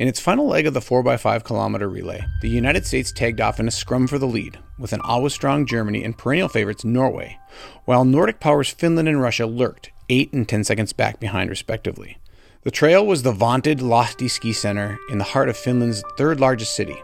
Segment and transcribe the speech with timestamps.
[0.00, 3.68] In its final leg of the 4x5 kilometer relay, the United States tagged off in
[3.68, 7.38] a scrum for the lead, with an always strong Germany and perennial favorites Norway,
[7.84, 12.16] while Nordic powers Finland and Russia lurked, 8 and 10 seconds back behind, respectively.
[12.62, 16.74] The trail was the vaunted Lahti Ski Center in the heart of Finland's third largest
[16.74, 16.96] city.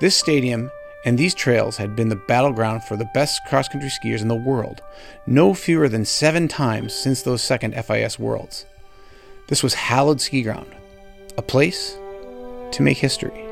[0.00, 0.70] This stadium
[1.04, 4.36] and these trails had been the battleground for the best cross country skiers in the
[4.36, 4.82] world,
[5.26, 8.66] no fewer than seven times since those second FIS Worlds.
[9.48, 10.72] This was hallowed ski ground,
[11.36, 11.98] a place
[12.72, 13.46] to make history.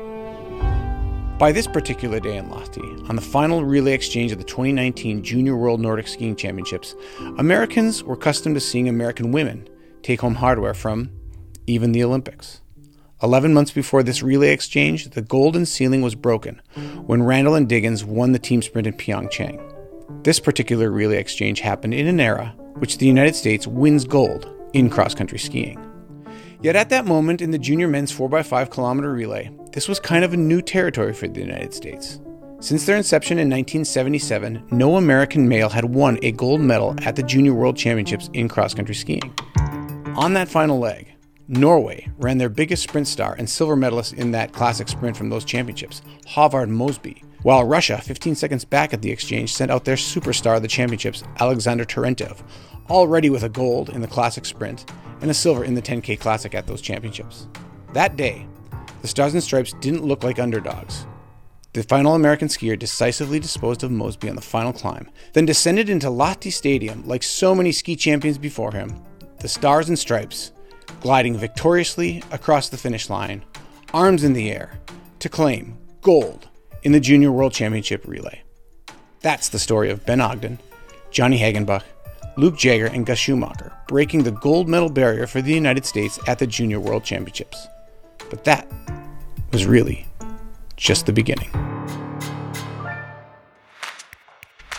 [1.37, 5.57] By this particular day in Lahti, on the final relay exchange of the 2019 Junior
[5.57, 6.95] World Nordic Skiing Championships,
[7.37, 9.67] Americans were accustomed to seeing American women
[10.01, 11.11] take home hardware from
[11.67, 12.61] even the Olympics.
[13.21, 16.61] 11 months before this relay exchange, the golden ceiling was broken
[17.05, 20.23] when Randall and Diggins won the team sprint in Pyeongchang.
[20.23, 24.89] This particular relay exchange happened in an era which the United States wins gold in
[24.89, 25.84] cross country skiing.
[26.65, 30.33] Yet at that moment in the junior men's 4x5 kilometer relay, this was kind of
[30.33, 32.19] a new territory for the United States.
[32.59, 37.21] Since their inception in 1977, no American male had won a gold medal at the
[37.21, 39.31] Junior World Championships in cross country skiing.
[40.15, 41.13] On that final leg,
[41.47, 45.45] Norway ran their biggest sprint star and silver medalist in that classic sprint from those
[45.45, 50.55] championships, Håvard Moseby, while Russia, 15 seconds back at the exchange, sent out their superstar
[50.55, 52.41] of the championships, Alexander Terentiev,
[52.89, 54.91] already with a gold in the classic sprint
[55.21, 57.47] and a silver in the 10K classic at those championships.
[57.93, 58.47] That day,
[59.01, 61.05] the Stars and Stripes didn't look like underdogs.
[61.73, 66.07] The final American skier decisively disposed of Moseby on the final climb, then descended into
[66.07, 68.95] Lahti Stadium like so many ski champions before him.
[69.39, 70.51] The Stars and Stripes
[71.01, 73.43] gliding victoriously across the finish line,
[73.93, 74.79] arms in the air,
[75.19, 76.47] to claim gold
[76.83, 78.41] in the Junior World Championship relay.
[79.21, 80.59] That's the story of Ben Ogden,
[81.11, 81.83] Johnny Hagenbuch,
[82.37, 86.37] Luke Jager, and Gus Schumacher breaking the gold medal barrier for the United States at
[86.37, 87.67] the Junior World Championships.
[88.29, 88.69] But that
[89.53, 90.05] was really
[90.75, 91.49] just the beginning.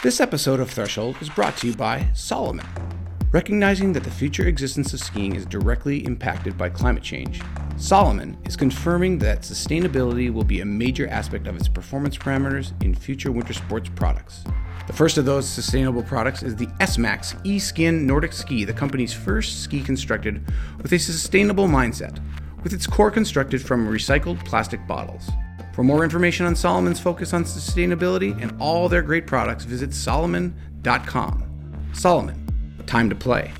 [0.02, 2.66] This episode of Threshold is brought to you by Salomon.
[3.32, 7.42] Recognizing that the future existence of skiing is directly impacted by climate change,
[7.76, 12.94] Salomon is confirming that sustainability will be a major aspect of its performance parameters in
[12.94, 14.44] future winter sports products.
[14.86, 19.62] The first of those sustainable products is the S-Max E-Skin Nordic Ski, the company's first
[19.62, 20.44] ski constructed
[20.80, 22.20] with a sustainable mindset,
[22.62, 25.28] with its core constructed from recycled plastic bottles.
[25.74, 31.90] For more information on Salomon's focus on sustainability and all their great products, visit salomon.com.
[31.92, 33.52] Salomon, time to play.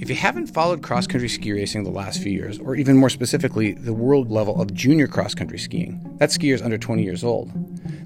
[0.00, 3.10] If you haven't followed cross country ski racing the last few years, or even more
[3.10, 7.50] specifically, the world level of junior cross country skiing, that skiers under 20 years old,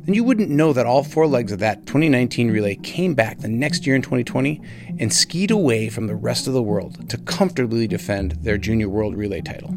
[0.05, 3.47] then you wouldn't know that all four legs of that 2019 relay came back the
[3.47, 4.60] next year in 2020
[4.99, 9.15] and skied away from the rest of the world to comfortably defend their junior world
[9.15, 9.72] relay title.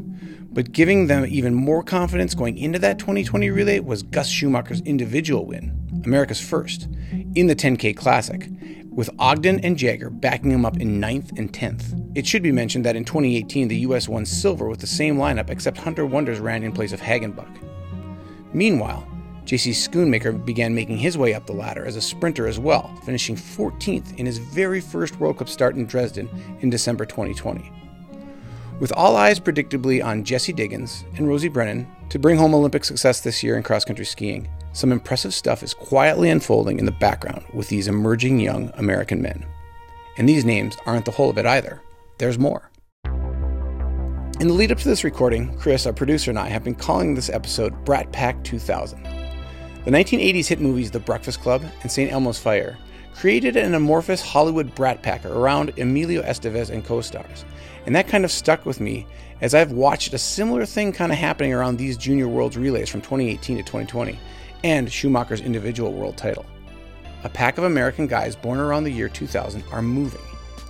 [0.51, 5.45] But giving them even more confidence going into that 2020 relay was Gus Schumacher's individual
[5.45, 6.87] win, America's first,
[7.35, 8.49] in the 10K Classic,
[8.97, 12.11] with Ogden and Jager backing him up in 9th and 10th.
[12.15, 15.51] It should be mentioned that in 2018, the US won silver with the same lineup,
[15.51, 17.47] except Hunter Wonders ran in place of Hagenbuch.
[18.53, 19.07] Meanwhile,
[19.45, 23.35] JC Schoonmaker began making his way up the ladder as a sprinter as well, finishing
[23.35, 26.27] 14th in his very first World Cup start in Dresden
[26.61, 27.71] in December 2020.
[28.79, 33.21] With all eyes predictably on Jessie Diggins and Rosie Brennan to bring home Olympic success
[33.21, 37.43] this year in cross country skiing, some impressive stuff is quietly unfolding in the background
[37.51, 39.43] with these emerging young American men.
[40.19, 41.81] And these names aren't the whole of it either,
[42.19, 42.69] there's more.
[44.39, 47.15] In the lead up to this recording, Chris, our producer, and I have been calling
[47.15, 49.01] this episode Brat Pack 2000.
[49.83, 52.11] The 1980s hit movies The Breakfast Club and St.
[52.11, 52.77] Elmo's Fire
[53.15, 57.45] created an amorphous Hollywood brat packer around Emilio Estevez and co stars.
[57.87, 59.07] And that kind of stuck with me
[59.41, 63.01] as I've watched a similar thing kind of happening around these Junior Worlds relays from
[63.01, 64.19] 2018 to 2020
[64.63, 66.45] and Schumacher's individual world title.
[67.23, 70.21] A pack of American guys born around the year 2000 are moving,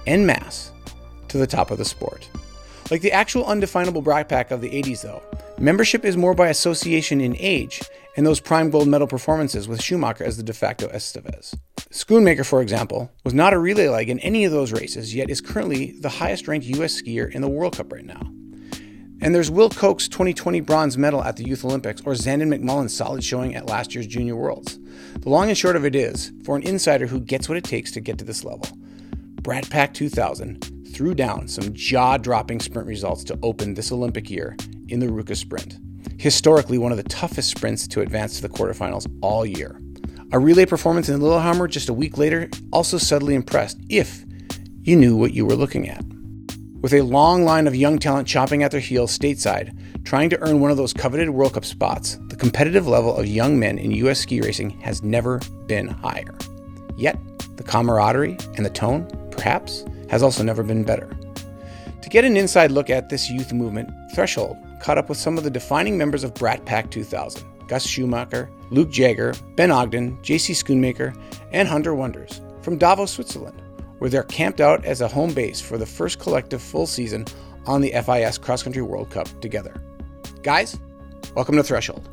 [0.05, 0.71] en masse,
[1.27, 2.29] to the top of the sport.
[2.89, 5.21] Like the actual undefinable brat pack of the 80s, though,
[5.59, 7.81] membership is more by association in age
[8.15, 11.55] and those prime gold medal performances with Schumacher as the de facto Estevez.
[11.91, 15.39] Schoonmaker, for example, was not a relay leg in any of those races, yet is
[15.39, 18.21] currently the highest ranked US skier in the World Cup right now.
[19.19, 23.23] And there's Will Koch's 2020 bronze medal at the Youth Olympics, or Zanden McMullen's solid
[23.23, 24.77] showing at last year's Junior Worlds.
[25.19, 27.91] The long and short of it is, for an insider who gets what it takes
[27.93, 28.67] to get to this level,
[29.41, 34.55] Brat Pack 2000 threw down some jaw dropping sprint results to open this Olympic year
[34.89, 35.77] in the Ruka Sprint.
[36.19, 39.79] Historically, one of the toughest sprints to advance to the quarterfinals all year.
[40.31, 44.25] A relay performance in the Lillehammer just a week later also subtly impressed if
[44.81, 46.03] you knew what you were looking at.
[46.87, 50.61] With a long line of young talent chomping at their heels stateside, trying to earn
[50.61, 54.21] one of those coveted World Cup spots, the competitive level of young men in U.S.
[54.21, 56.33] ski racing has never been higher.
[56.95, 57.19] Yet,
[57.57, 61.09] the camaraderie and the tone, perhaps, has also never been better.
[62.03, 65.43] To get an inside look at this youth movement, Threshold caught up with some of
[65.43, 71.21] the defining members of Brat Pack 2000 Gus Schumacher, Luke Jager, Ben Ogden, JC Schoonmaker,
[71.51, 73.61] and Hunter Wonders from Davos, Switzerland,
[73.99, 77.25] where they're camped out as a home base for the first collective full season
[77.65, 79.81] on the FIS Cross Country World Cup together.
[80.43, 80.77] Guys,
[81.35, 82.07] welcome to Threshold.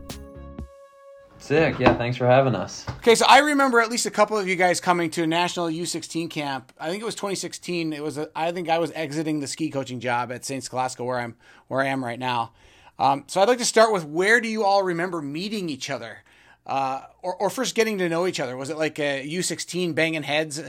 [1.45, 1.79] Sick.
[1.79, 2.87] Yeah, thanks for having us.
[3.01, 5.67] Okay, so I remember at least a couple of you guys coming to a national
[5.67, 6.73] U16 camp.
[6.81, 7.93] I think it was 2016.
[7.93, 10.65] It was a, I think I was exiting the ski coaching job at St.
[10.65, 11.37] Scholastica where I'm
[11.69, 12.53] where I am right now.
[12.99, 16.21] Um, so I'd like to start with where do you all remember meeting each other,
[16.67, 18.57] uh, or, or first getting to know each other?
[18.57, 20.63] Was it like a U16 banging heads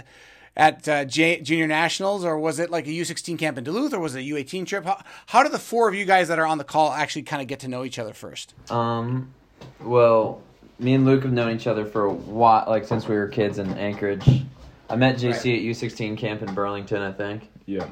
[0.58, 4.00] at uh, J- junior nationals, or was it like a U16 camp in Duluth, or
[4.00, 4.86] was it a U18 trip?
[4.86, 7.42] How, how did the four of you guys that are on the call actually kind
[7.42, 8.54] of get to know each other first?
[8.72, 9.34] Um,
[9.82, 10.42] well,
[10.80, 13.60] me and Luke have known each other for a while, like since we were kids
[13.60, 14.44] in Anchorage.
[14.90, 17.50] I met JC at U16 camp in Burlington, I think.
[17.66, 17.88] Yeah.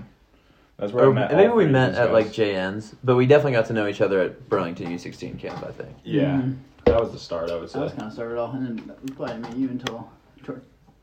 [0.77, 1.31] That's where Or I met.
[1.33, 2.11] maybe all we met at guys.
[2.13, 5.71] like JN's, but we definitely got to know each other at Burlington U16 camp, I
[5.71, 5.95] think.
[6.03, 6.35] Yeah.
[6.41, 6.57] Mhm.
[6.85, 7.79] That was the start, I would say.
[7.79, 10.09] That was kind of started off, and then we probably didn't meet you until
[10.43, 10.51] tr-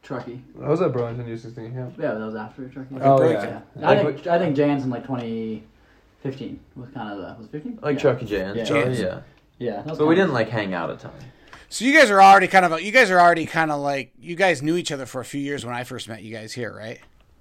[0.02, 0.43] Truckee.
[0.62, 1.94] I was at Burlington U16 camp.
[1.99, 2.97] Yeah, that was after Truckee.
[3.00, 3.62] Oh, Burlington.
[3.79, 3.88] yeah.
[3.88, 7.79] I think I think JN's in like 2015 was kind of the was 15.
[7.82, 8.00] Like yeah.
[8.00, 8.70] Truckee JN's.
[8.70, 8.76] Yeah.
[8.76, 8.88] Yeah.
[8.88, 9.20] Yeah.
[9.58, 11.12] Yeah, But we didn't like hang out a ton.
[11.69, 14.35] So you guys are already kind of you guys are already kind of like you
[14.35, 16.75] guys knew each other for a few years when I first met you guys here,
[16.75, 16.99] right?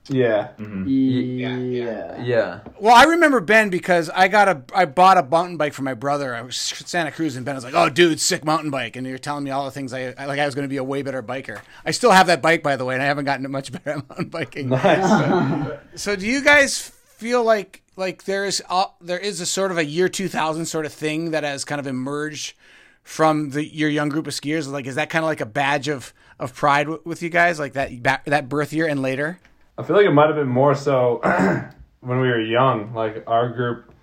[0.09, 0.49] Yeah.
[0.57, 0.85] Mhm.
[0.87, 1.57] Yeah.
[1.57, 2.23] yeah.
[2.23, 2.59] Yeah.
[2.79, 5.93] Well, I remember Ben because I got a I bought a mountain bike for my
[5.93, 6.33] brother.
[6.35, 9.17] I was Santa Cruz and Ben was like, "Oh, dude, sick mountain bike," and you're
[9.17, 10.39] telling me all the things I, I like.
[10.39, 11.59] I was going to be a way better biker.
[11.85, 14.09] I still have that bike, by the way, and I haven't gotten much better at
[14.09, 14.69] mountain biking.
[14.69, 15.79] Nice.
[15.95, 19.77] So, do you guys feel like like there is uh, there is a sort of
[19.77, 22.55] a year 2000 sort of thing that has kind of emerged
[23.03, 24.71] from the your young group of skiers?
[24.71, 27.59] Like, is that kind of like a badge of of pride w- with you guys,
[27.59, 27.91] like that
[28.25, 29.39] that birth year and later?
[29.79, 31.21] I feel like it might have been more so
[32.01, 32.93] when we were young.
[32.93, 33.93] Like our group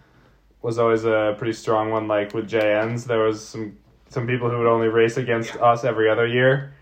[0.63, 2.09] was always a pretty strong one.
[2.09, 3.77] Like with JNs, there was some
[4.09, 6.73] some people who would only race against us every other year.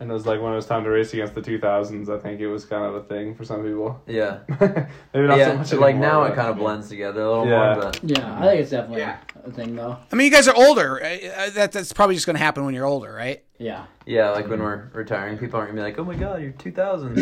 [0.00, 2.40] And it was like when it was time to race against the 2000s, I think
[2.40, 4.00] it was kind of a thing for some people.
[4.08, 4.38] Yeah.
[4.48, 7.28] Maybe not so much so like anymore, now but- it kind of blends together a
[7.28, 7.74] little Yeah.
[7.74, 9.18] more, but Yeah, I think it's definitely a
[9.52, 9.98] thing though.
[10.10, 11.02] I mean, you guys are older.
[11.02, 13.44] Uh, uh, That that's probably just going to happen when you're older, right?
[13.58, 13.84] Yeah.
[14.06, 17.18] yeah, like when we're retiring, people aren't gonna be like, "Oh my god, you're 2000s."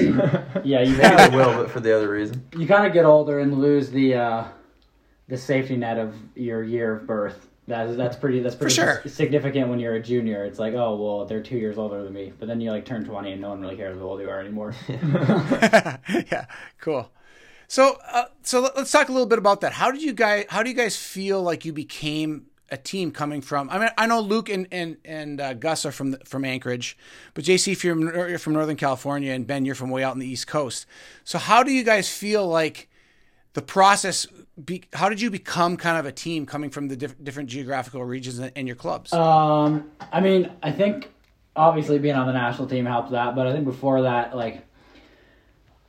[0.65, 2.45] Yeah, you Maybe kind of will, but for the other reason.
[2.57, 4.45] you kind of get older and lose the uh,
[5.27, 7.49] the safety net of your year of birth.
[7.69, 9.03] That's that's pretty that's pretty sure.
[9.07, 10.45] significant when you're a junior.
[10.47, 12.33] It's like, oh well, they're two years older than me.
[12.39, 14.41] But then you like turn twenty and no one really cares how old you are
[14.41, 14.75] anymore.
[14.89, 16.47] yeah,
[16.81, 17.11] cool.
[17.67, 19.73] So, uh, so let- let's talk a little bit about that.
[19.73, 20.47] How did you guys?
[20.49, 23.69] How do you guys feel like you became a team coming from?
[23.69, 26.97] I mean, I know Luke and and and uh, Gus are from the, from Anchorage,
[27.35, 30.21] but JC, if you're, you're from Northern California, and Ben, you're from way out in
[30.21, 30.87] the East Coast.
[31.25, 32.88] So, how do you guys feel like
[33.55, 34.27] the process?
[34.63, 38.05] Be, how did you become kind of a team coming from the diff- different geographical
[38.05, 39.13] regions and, your clubs?
[39.13, 41.13] Um, I mean, I think
[41.55, 44.65] obviously being on the national team helped that, but I think before that, like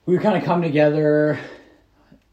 [0.05, 1.39] we kind of come together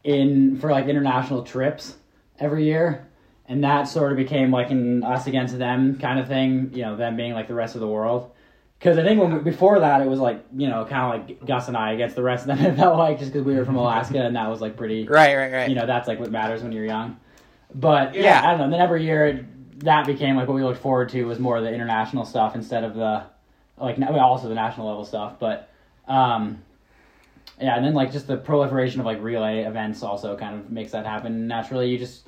[0.03, 1.95] in for like international trips
[2.39, 3.07] every year,
[3.45, 6.71] and that sort of became like an us against them kind of thing.
[6.73, 8.31] You know, them being like the rest of the world.
[8.79, 11.67] Because I think when before that it was like you know kind of like Gus
[11.67, 12.65] and I against the rest of them.
[12.73, 15.35] It felt like just because we were from Alaska and that was like pretty right,
[15.35, 15.69] right, right.
[15.69, 17.17] you know that's like what matters when you're young
[17.73, 18.47] but yeah, Yeah.
[18.47, 19.45] i don't know then every year
[19.79, 22.83] that became like what we looked forward to was more of the international stuff instead
[22.85, 23.23] of the
[23.77, 25.69] like I mean, also the national level stuff but
[26.07, 26.63] um
[27.59, 30.91] yeah and then like just the proliferation of like relay events also kind of makes
[30.93, 32.25] that happen naturally you just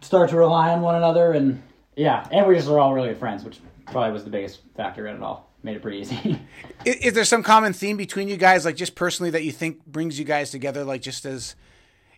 [0.00, 1.62] start to rely on one another and
[1.96, 5.06] yeah and we just are all really good friends which probably was the biggest factor
[5.06, 5.50] in it all.
[5.62, 6.40] Made it pretty easy.
[6.84, 9.86] Is, is there some common theme between you guys like just personally that you think
[9.86, 11.54] brings you guys together like just as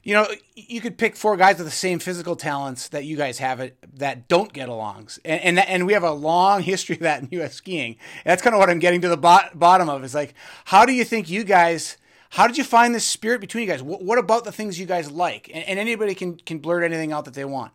[0.02, 3.36] you know you could pick four guys with the same physical talents that you guys
[3.38, 7.02] have it that don't get along and and, and we have a long history of
[7.02, 7.96] that in us skiing.
[8.24, 10.32] That's kind of what i'm getting to the bot, bottom of is like
[10.64, 11.98] how do you think you guys
[12.30, 13.82] how did you find this spirit between you guys?
[13.82, 15.48] What, what about the things you guys like?
[15.54, 17.72] And, and anybody can can blurt anything out that they want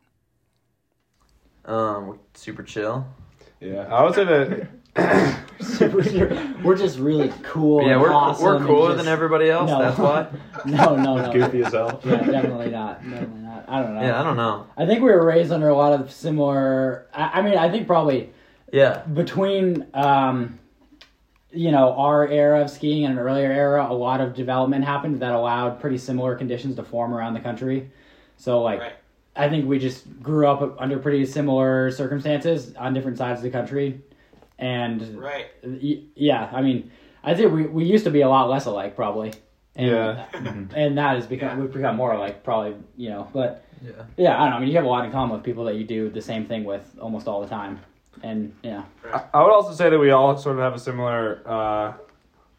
[1.69, 3.05] Um, super chill.
[3.59, 4.67] Yeah, I would say that.
[6.63, 9.69] we're just really cool Yeah, and we're awesome we're cooler just- than everybody else.
[9.69, 9.79] No.
[9.79, 10.27] That's why.
[10.65, 12.01] no no no Goofy as hell.
[12.03, 13.03] Yeah, definitely not.
[13.03, 13.65] Definitely not.
[13.67, 14.01] I don't know.
[14.01, 14.65] Yeah, I don't know.
[14.77, 17.07] I think we were raised under a lot of similar.
[17.13, 18.31] I, I mean, I think probably
[18.71, 20.57] Yeah, between um,
[21.51, 25.19] you know, our era of skiing and an earlier era, a lot of development happened
[25.19, 27.91] that allowed pretty similar conditions to form around the country.
[28.38, 28.93] So like, Right.
[29.36, 33.50] I think we just grew up under pretty similar circumstances on different sides of the
[33.50, 34.01] country,
[34.57, 35.48] and Right.
[35.63, 36.91] yeah, I mean,
[37.24, 39.33] I think we, we used to be a lot less alike probably.
[39.75, 40.25] And, Yeah.
[40.75, 41.63] and that has become Yeah.
[41.63, 43.91] we've become more alike probably you know, but Yeah.
[44.17, 44.55] yeah, I don't know.
[44.57, 46.45] I mean, you have a lot in common with people that you do the same
[46.45, 47.79] thing with almost all the time,
[48.24, 48.83] and yeah,
[49.13, 51.93] I, I would also say that we all sort of have a similar uh,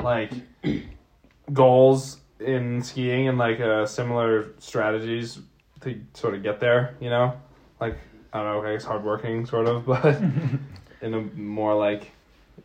[0.03, 0.33] like
[1.53, 5.41] goals in skiing and like uh, similar strategies
[5.83, 6.95] to sort of get there.
[7.01, 7.35] You know,
[7.81, 7.97] like
[8.33, 10.05] I don't know, I guess hardworking sort of, but
[11.03, 12.11] in a more like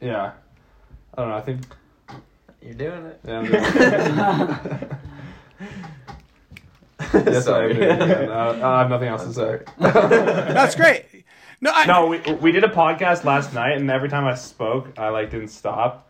[0.02, 0.34] yeah,
[1.14, 1.38] I don't know.
[1.38, 1.62] I think
[2.62, 3.20] You're doing it.
[3.26, 3.40] yeah.
[3.40, 3.64] I'm doing-
[7.14, 8.30] yes, I, am doing it.
[8.30, 9.60] Uh, I have nothing else to say.
[9.80, 11.06] That's great.
[11.62, 15.00] No, I, No, we we did a podcast last night, and every time I spoke,
[15.00, 16.10] I like didn't stop.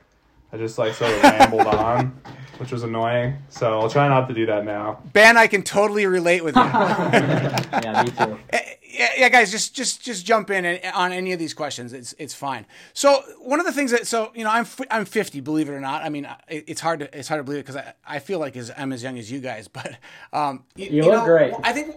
[0.51, 2.19] I just like sort of rambled on,
[2.57, 3.35] which was annoying.
[3.49, 4.99] So I'll try not to do that now.
[5.13, 6.61] Ben, I can totally relate with you.
[6.63, 8.39] yeah, me too.
[8.83, 11.93] yeah, yeah, guys, just just just jump in and- on any of these questions.
[11.93, 12.65] It's it's fine.
[12.93, 15.73] So one of the things that so you know I'm f- I'm 50, believe it
[15.73, 16.03] or not.
[16.03, 18.55] I mean, it's hard to it's hard to believe it because I, I feel like
[18.55, 19.97] as, I'm as young as you guys, but
[20.33, 21.53] um, y- You look great.
[21.63, 21.95] I think.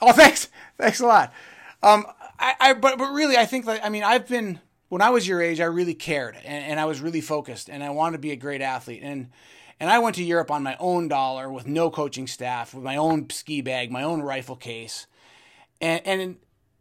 [0.00, 1.32] Oh, thanks, thanks a lot.
[1.82, 2.06] Um,
[2.38, 5.26] I, I but but really, I think that I mean I've been when I was
[5.26, 8.20] your age, I really cared and, and I was really focused and I wanted to
[8.20, 9.30] be a great athlete and.
[9.80, 12.96] And I went to Europe on my own dollar with no coaching staff, with my
[12.96, 15.06] own ski bag, my own rifle case.
[15.80, 16.36] And, and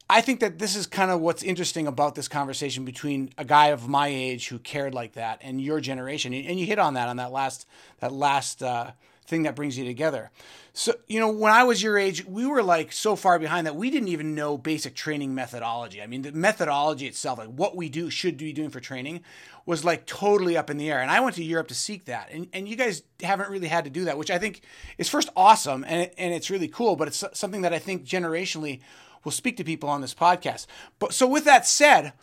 [0.10, 3.68] I think that this is kind of what's interesting about this conversation between a guy
[3.68, 6.34] of my age who cared like that and your generation.
[6.34, 7.66] And you hit on that on that last
[8.00, 8.92] that last uh,
[9.26, 10.30] thing that brings you together.
[10.74, 13.76] So you know, when I was your age, we were like so far behind that
[13.76, 16.02] we didn't even know basic training methodology.
[16.02, 19.22] I mean, the methodology itself, like what we do should be doing for training,
[19.66, 21.02] was like totally up in the air.
[21.02, 23.84] And I went to Europe to seek that, and and you guys haven't really had
[23.86, 24.62] to do that, which I think
[24.98, 26.96] is first awesome and and it's really cool.
[26.96, 28.82] But it's something that I think generationally
[29.24, 30.66] will speak to people on this podcast.
[31.00, 32.14] But so with that said,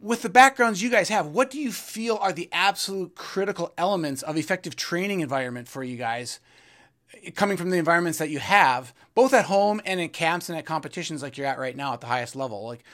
[0.00, 4.22] with the backgrounds you guys have, what do you feel are the absolute critical elements
[4.22, 6.40] of effective training environment for you guys
[7.34, 10.64] coming from the environments that you have, both at home and in camps and at
[10.64, 12.66] competitions like you're at right now at the highest level?
[12.66, 12.84] Like,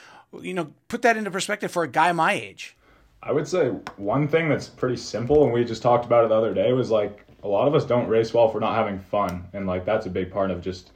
[0.41, 2.75] you know, put that into perspective for a guy my age.
[3.23, 6.35] I would say one thing that's pretty simple, and we just talked about it the
[6.35, 9.47] other day, was like a lot of us don't race well for not having fun,
[9.53, 10.91] and like that's a big part of just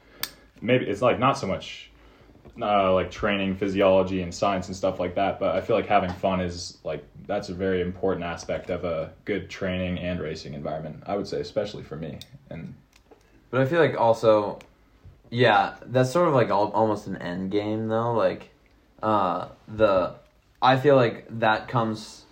[0.61, 1.91] maybe it's like not so much
[2.61, 6.11] uh, like training physiology and science and stuff like that, but I feel like having
[6.11, 11.03] fun is like that's a very important aspect of a good training and racing environment.
[11.05, 12.73] I would say, especially for me, and
[13.51, 14.59] But I feel like also,
[15.29, 18.13] yeah, that's sort of like al- almost an end game though.
[18.13, 18.49] Like,
[19.03, 20.15] uh, the
[20.65, 22.23] I feel like that comes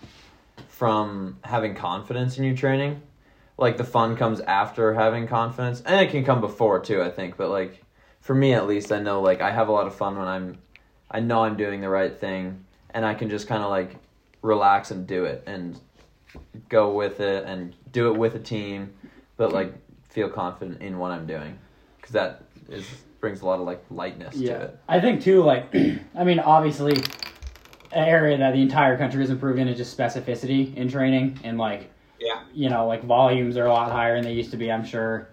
[0.67, 3.03] from having confidence in your training.
[3.59, 7.03] Like the fun comes after having confidence, and it can come before too.
[7.03, 7.83] I think, but like
[8.21, 10.57] for me at least, I know like I have a lot of fun when I'm,
[11.11, 13.97] I know I'm doing the right thing, and I can just kind of like
[14.41, 15.79] relax and do it and
[16.69, 18.95] go with it and do it with a team,
[19.37, 19.75] but like
[20.09, 21.59] feel confident in what I'm doing
[21.97, 22.87] because that is
[23.23, 24.79] brings a lot of like lightness to it.
[24.89, 25.73] I think too, like,
[26.15, 27.01] I mean, obviously,
[27.93, 31.57] an area that the entire country has improved in is just specificity in training, and
[31.57, 32.41] like, Yeah.
[32.53, 34.71] you know, like volumes are a lot higher than they used to be.
[34.71, 35.29] I'm sure,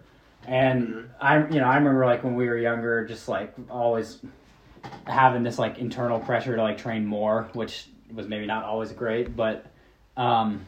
[0.46, 4.18] and I, you know, I remember like when we were younger, just like always
[5.06, 9.36] having this like internal pressure to like train more, which was maybe not always great,
[9.36, 9.66] but,
[10.16, 10.66] um,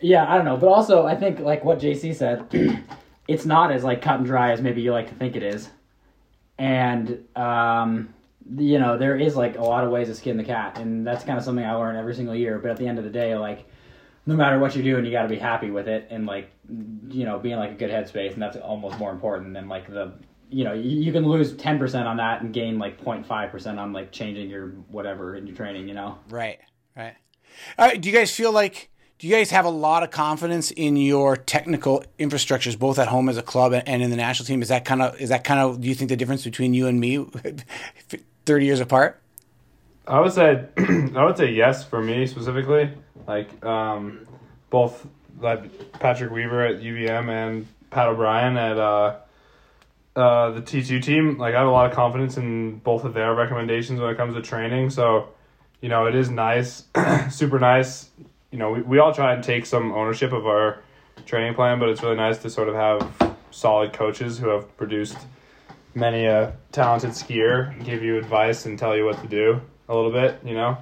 [0.00, 2.46] yeah, I don't know, but also I think like what JC said,
[3.28, 5.68] it's not as like cut and dry as maybe you like to think it is
[6.58, 8.12] and um,
[8.56, 11.24] you know there is like a lot of ways to skin the cat and that's
[11.24, 13.36] kind of something i learn every single year but at the end of the day
[13.36, 13.66] like
[14.26, 16.50] no matter what you're doing you got to be happy with it and like
[17.08, 20.12] you know being like a good headspace and that's almost more important than like the
[20.48, 24.50] you know you, can lose 10% on that and gain like 0.5% on like changing
[24.50, 26.58] your whatever in your training you know Right,
[26.96, 27.14] right.
[27.78, 28.00] All right.
[28.00, 28.88] Do you guys feel like?
[29.18, 33.28] Do you guys have a lot of confidence in your technical infrastructures, both at home
[33.28, 34.62] as a club and in the national team?
[34.62, 35.80] Is that kind of is that kind of?
[35.80, 37.26] Do you think the difference between you and me,
[38.44, 39.20] thirty years apart?
[40.06, 42.90] I would say I would say yes for me specifically.
[43.26, 44.26] Like um,
[44.70, 45.06] both
[45.40, 49.16] like Patrick Weaver at UVM and Pat O'Brien at uh,
[50.16, 51.38] uh, the T two team.
[51.38, 54.34] Like I have a lot of confidence in both of their recommendations when it comes
[54.34, 54.90] to training.
[54.90, 55.28] So,
[55.80, 56.84] you know, it is nice,
[57.30, 58.10] super nice.
[58.50, 60.82] You know, we, we all try and take some ownership of our
[61.26, 65.18] training plan, but it's really nice to sort of have solid coaches who have produced
[65.94, 70.12] many a talented skier give you advice and tell you what to do a little
[70.12, 70.78] bit, you know?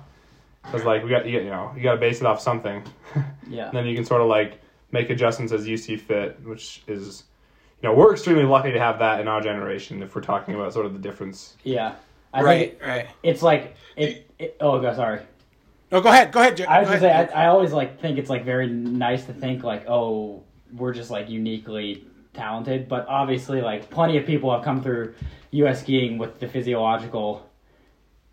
[0.70, 2.82] because like we got you know you got to base it off something.
[3.50, 3.68] Yeah.
[3.68, 4.60] And then you can sort of like
[4.92, 7.24] make adjustments as you see fit, which is,
[7.80, 10.02] you know, we're extremely lucky to have that in our generation.
[10.02, 11.56] If we're talking about sort of the difference.
[11.64, 11.94] Yeah.
[12.34, 13.06] I right, think right.
[13.22, 14.58] it's like it, it.
[14.60, 15.20] Oh, God, sorry.
[15.90, 16.30] No, go ahead.
[16.30, 16.58] Go ahead.
[16.58, 17.32] Jer- I was go gonna say.
[17.34, 20.42] I, I always like think it's like very nice to think like oh
[20.74, 22.06] we're just like uniquely
[22.38, 25.14] talented, but obviously like plenty of people have come through
[25.50, 25.80] U.S.
[25.80, 27.48] skiing with the physiological,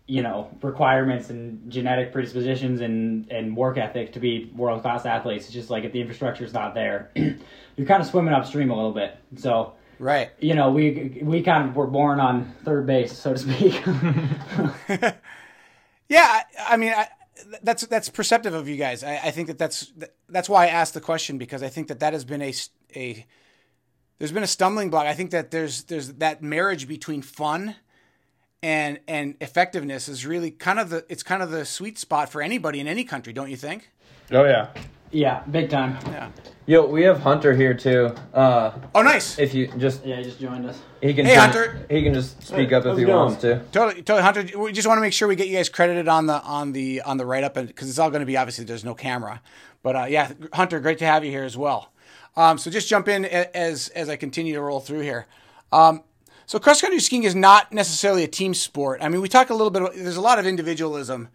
[0.06, 5.44] you know, requirements and genetic predispositions and and work ethic to be world class athletes.
[5.44, 8.74] It's just like if the infrastructure is not there, you're kind of swimming upstream a
[8.74, 9.18] little bit.
[9.36, 10.30] So right.
[10.38, 13.82] you know we we kind of were born on third base, so to speak.
[16.08, 17.08] Yeah, I, I mean, I,
[17.62, 19.02] that's that's perceptive of you guys.
[19.02, 19.92] I, I think that that's
[20.28, 22.52] that's why I asked the question because I think that that has been a
[22.94, 23.26] a
[24.18, 25.06] there's been a stumbling block.
[25.06, 27.76] I think that there's there's that marriage between fun
[28.62, 32.42] and and effectiveness is really kind of the it's kind of the sweet spot for
[32.42, 33.90] anybody in any country, don't you think?
[34.32, 34.68] Oh yeah.
[35.10, 35.96] yeah, big time.
[36.06, 36.30] Yeah.
[36.68, 38.12] Yo, we have Hunter here too.
[38.34, 39.38] Uh, Oh, nice.
[39.38, 40.80] if you just Yeah, he just joined us.
[41.00, 41.86] he can Hey, turn- Hunter.
[41.88, 43.16] he can just speak up if he going?
[43.16, 43.60] wants to.
[43.70, 44.58] Totally, totally, Hunter.
[44.58, 47.02] We just want to make sure we get you guys credited on the on the
[47.02, 49.40] on the write up, and because it's all going to be obviously there's no camera,
[49.84, 51.92] but uh, yeah, Hunter, great to have you here as well.
[52.36, 55.26] Um, so just jump in as as I continue to roll through here.
[55.72, 56.02] Um,
[56.44, 59.00] so cross country skiing is not necessarily a team sport.
[59.02, 59.82] I mean, we talk a little bit.
[59.82, 61.28] About, there's a lot of individualism,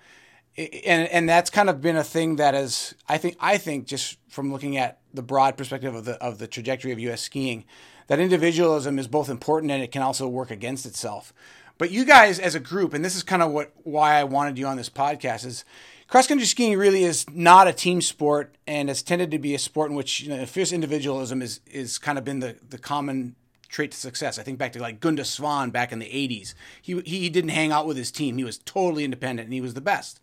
[0.57, 4.17] and and that's kind of been a thing that is I think I think just
[4.29, 7.21] from looking at the broad perspective of the of the trajectory of U.S.
[7.21, 7.65] skiing,
[8.07, 11.33] that individualism is both important and it can also work against itself.
[11.81, 14.59] But you guys as a group, and this is kind of what why I wanted
[14.59, 15.65] you on this podcast is.
[16.07, 19.57] Cross country skiing really is not a team sport, and has tended to be a
[19.57, 23.35] sport in which you know, fierce individualism is is kind of been the, the common
[23.67, 24.37] trait to success.
[24.37, 26.53] I think back to like Gunde Svan back in the 80s.
[26.79, 28.37] He, he didn't hang out with his team.
[28.37, 30.19] He was totally independent and he was the best.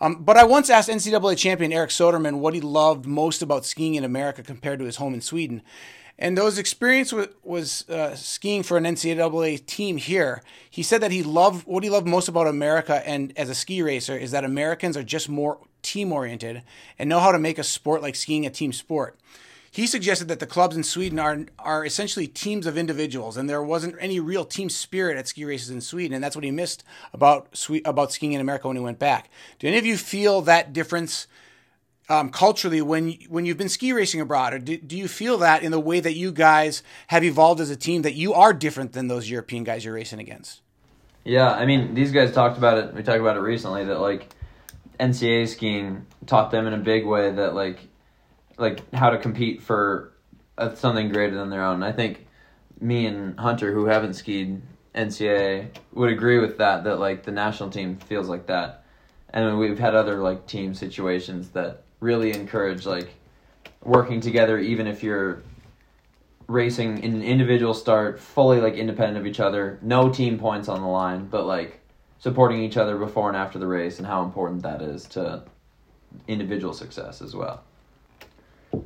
[0.00, 3.94] Um, but I once asked NCAA champion Eric Soderman what he loved most about skiing
[3.94, 5.60] in America compared to his home in Sweden.
[6.18, 10.42] And those experience was, uh, skiing for an NCAA team here.
[10.70, 13.82] He said that he loved what he loved most about America and as a ski
[13.82, 16.62] racer is that Americans are just more team oriented
[16.98, 19.18] and know how to make a sport like skiing a team sport.
[19.74, 23.60] He suggested that the clubs in Sweden are are essentially teams of individuals, and there
[23.60, 26.84] wasn't any real team spirit at ski races in Sweden, and that's what he missed
[27.12, 29.30] about about skiing in America when he went back.
[29.58, 31.26] Do any of you feel that difference
[32.08, 35.62] um, culturally when when you've been ski racing abroad, or do, do you feel that
[35.62, 38.92] in the way that you guys have evolved as a team that you are different
[38.92, 40.60] than those European guys you're racing against?
[41.24, 42.94] Yeah, I mean, these guys talked about it.
[42.94, 44.28] We talked about it recently that like
[45.00, 47.80] NCAA skiing taught them in a big way that like
[48.58, 50.12] like how to compete for
[50.74, 51.76] something greater than their own.
[51.76, 52.26] And I think
[52.80, 54.60] me and Hunter, who haven't skied
[54.94, 56.84] NCAA, would agree with that.
[56.84, 58.84] That like the national team feels like that,
[59.30, 63.08] and we've had other like team situations that really encourage like
[63.82, 65.42] working together, even if you're
[66.46, 70.82] racing in an individual start, fully like independent of each other, no team points on
[70.82, 71.80] the line, but like
[72.18, 75.42] supporting each other before and after the race, and how important that is to
[76.28, 77.62] individual success as well.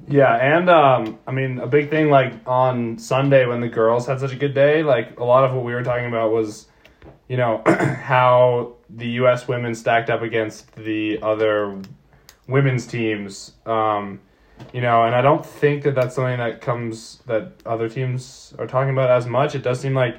[0.07, 4.20] Yeah, and um, I mean, a big thing like on Sunday when the girls had
[4.20, 6.68] such a good day, like a lot of what we were talking about was,
[7.28, 9.48] you know, how the U.S.
[9.48, 11.81] women stacked up against the other
[12.49, 13.53] women's teams.
[13.67, 14.21] Um,
[14.73, 18.67] you know, and I don't think that that's something that comes that other teams are
[18.67, 19.55] talking about as much.
[19.55, 20.17] It does seem like,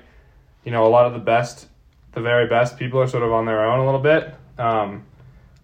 [0.64, 1.68] you know, a lot of the best,
[2.14, 4.34] the very best people are sort of on their own a little bit.
[4.58, 5.06] Um,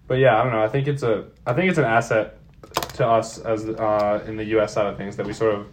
[0.07, 0.63] but yeah, I don't know.
[0.63, 2.37] I think it's a, I think it's an asset
[2.95, 4.73] to us as uh, in the U.S.
[4.73, 5.67] side of things that we sort of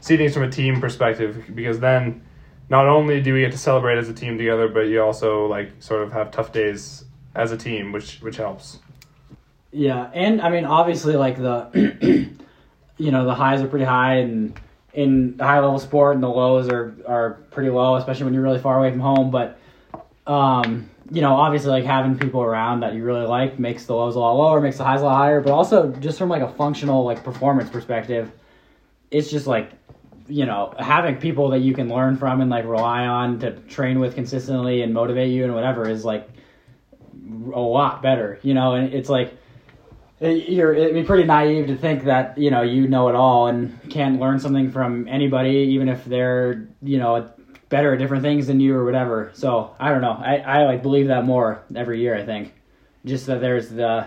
[0.00, 2.22] see things from a team perspective because then
[2.68, 5.70] not only do we get to celebrate as a team together, but you also like
[5.80, 8.78] sort of have tough days as a team, which which helps.
[9.72, 11.70] Yeah, and I mean, obviously, like the,
[12.98, 14.58] you know, the highs are pretty high, and
[14.92, 18.58] in high level sport, and the lows are are pretty low, especially when you're really
[18.58, 19.30] far away from home.
[19.30, 19.58] But,
[20.26, 24.14] um, you know, obviously, like having people around that you really like makes the lows
[24.14, 25.40] a lot lower, makes the highs a lot higher.
[25.40, 28.30] But also, just from like a functional like performance perspective,
[29.10, 29.70] it's just like,
[30.28, 34.00] you know, having people that you can learn from and like rely on to train
[34.00, 36.28] with consistently and motivate you and whatever is like
[37.54, 38.74] a lot better, you know.
[38.74, 39.34] And it's like
[40.22, 43.78] you're it'd be pretty naive to think that you know you know it all and
[43.90, 47.30] can't learn something from anybody even if they're you know
[47.68, 49.30] better at different things than you or whatever.
[49.34, 50.12] So i don't know.
[50.12, 52.54] I, I like believe that more every year i think.
[53.04, 54.06] Just that there's the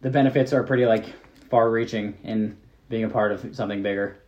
[0.00, 1.06] the benefits are pretty like
[1.50, 2.56] far reaching in
[2.88, 4.18] being a part of something bigger.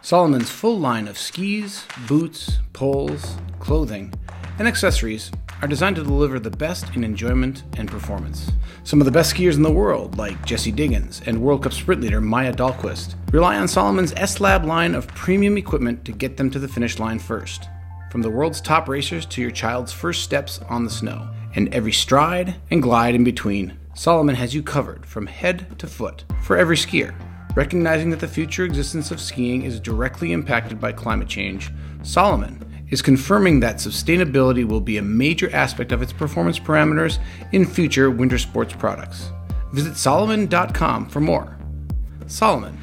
[0.00, 4.14] Salomon's full line of skis, boots, poles, clothing,
[4.58, 8.50] and accessories are designed to deliver the best in enjoyment and performance.
[8.84, 12.00] Some of the best skiers in the world, like Jessie Diggins and World Cup sprint
[12.00, 16.50] leader Maja Dahlqvist, rely on Salomon's S Lab line of premium equipment to get them
[16.50, 17.68] to the finish line first.
[18.10, 21.92] From the world's top racers to your child's first steps on the snow, and every
[21.92, 26.76] stride and glide in between, Salomon has you covered from head to foot for every
[26.76, 27.14] skier.
[27.56, 33.02] Recognizing that the future existence of skiing is directly impacted by climate change, Salomon is
[33.02, 37.18] confirming that sustainability will be a major aspect of its performance parameters
[37.52, 39.30] in future winter sports products.
[39.72, 41.58] Visit Salomon.com for more.
[42.26, 42.78] Salomon,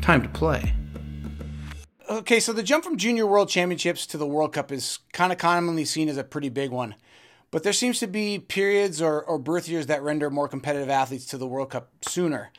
[0.00, 0.74] time to play.
[2.10, 5.38] Okay, so the jump from Junior World Championships to the World Cup is kind of
[5.38, 6.94] commonly seen as a pretty big one.
[7.50, 11.26] But there seems to be periods or, or birth years that render more competitive athletes
[11.26, 12.50] to the World Cup sooner.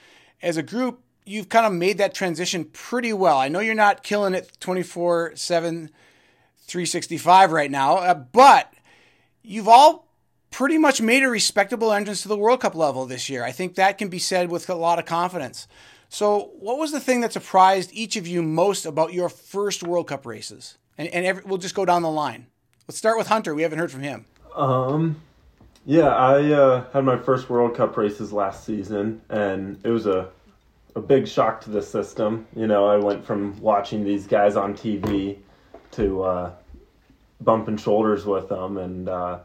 [0.42, 3.38] As a group, you've kind of made that transition pretty well.
[3.38, 5.90] I know you're not killing it 24 7
[6.68, 8.74] 365 right now, uh, but
[9.42, 10.08] you've all
[10.52, 13.44] pretty much made a respectable entrance to the World Cup level this year.
[13.44, 15.68] I think that can be said with a lot of confidence.
[16.10, 20.08] So, what was the thing that surprised each of you most about your first World
[20.08, 20.78] Cup races?
[20.98, 22.48] And, and every, we'll just go down the line.
[22.88, 23.56] Let's start with Hunter.
[23.56, 24.26] We haven't heard from him.
[24.56, 25.20] Um,
[25.86, 30.30] yeah, I uh, had my first World Cup races last season, and it was a
[30.96, 32.48] a big shock to the system.
[32.56, 35.38] You know, I went from watching these guys on TV
[35.94, 36.52] to uh,
[37.42, 39.40] bumping shoulders with them, and uh,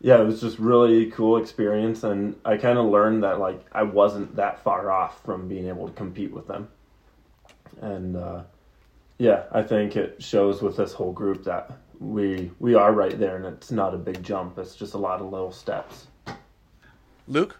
[0.00, 2.04] yeah, it was just really cool experience.
[2.04, 5.88] And I kind of learned that like I wasn't that far off from being able
[5.88, 6.68] to compete with them,
[7.80, 8.42] and uh,
[9.18, 13.36] yeah, I think it shows with this whole group that we we are right there,
[13.36, 14.58] and it's not a big jump.
[14.58, 16.06] It's just a lot of little steps.
[17.26, 17.56] Luke?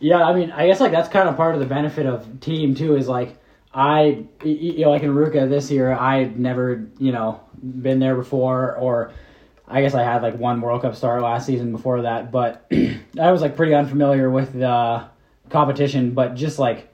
[0.00, 2.74] Yeah, I mean, I guess like that's kind of part of the benefit of team
[2.74, 2.96] too.
[2.96, 3.36] Is like
[3.78, 8.74] I, you know, like in Ruka this year, I'd never, you know, been there before,
[8.74, 9.12] or
[9.68, 12.66] I guess I had like one World Cup start last season before that, but
[13.20, 15.04] I was like pretty unfamiliar with the
[15.48, 16.10] competition.
[16.10, 16.92] But just like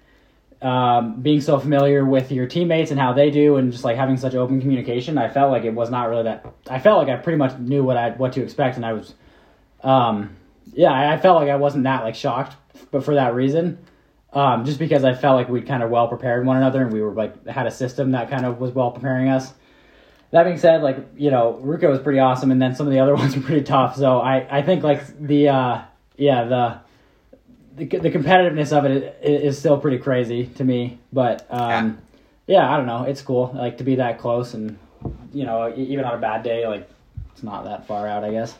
[0.60, 4.18] um, being so familiar with your teammates and how they do, and just like having
[4.18, 6.44] such open communication, I felt like it was not really that.
[6.68, 9.14] I felt like I pretty much knew what I what to expect, and I was,
[9.82, 10.36] um,
[10.74, 12.56] yeah, I, I felt like I wasn't that like shocked,
[12.90, 13.78] but for that reason.
[14.34, 17.00] Um, just because I felt like we'd kind of well prepared one another and we
[17.00, 19.52] were like had a system that kind of was well preparing us.
[20.32, 22.98] That being said, like you know, Ruka was pretty awesome, and then some of the
[22.98, 23.96] other ones were pretty tough.
[23.96, 25.82] So I, I think like the uh,
[26.16, 26.78] yeah the,
[27.76, 30.98] the the competitiveness of it is still pretty crazy to me.
[31.12, 31.98] But um,
[32.48, 34.76] yeah, I don't know, it's cool like to be that close, and
[35.32, 36.90] you know, e- even on a bad day, like
[37.32, 38.24] it's not that far out.
[38.24, 38.56] I guess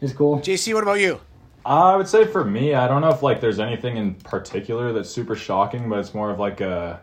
[0.00, 0.40] it's cool.
[0.40, 1.20] JC, what about you?
[1.64, 5.10] I would say for me, I don't know if like there's anything in particular that's
[5.10, 7.00] super shocking, but it's more of like a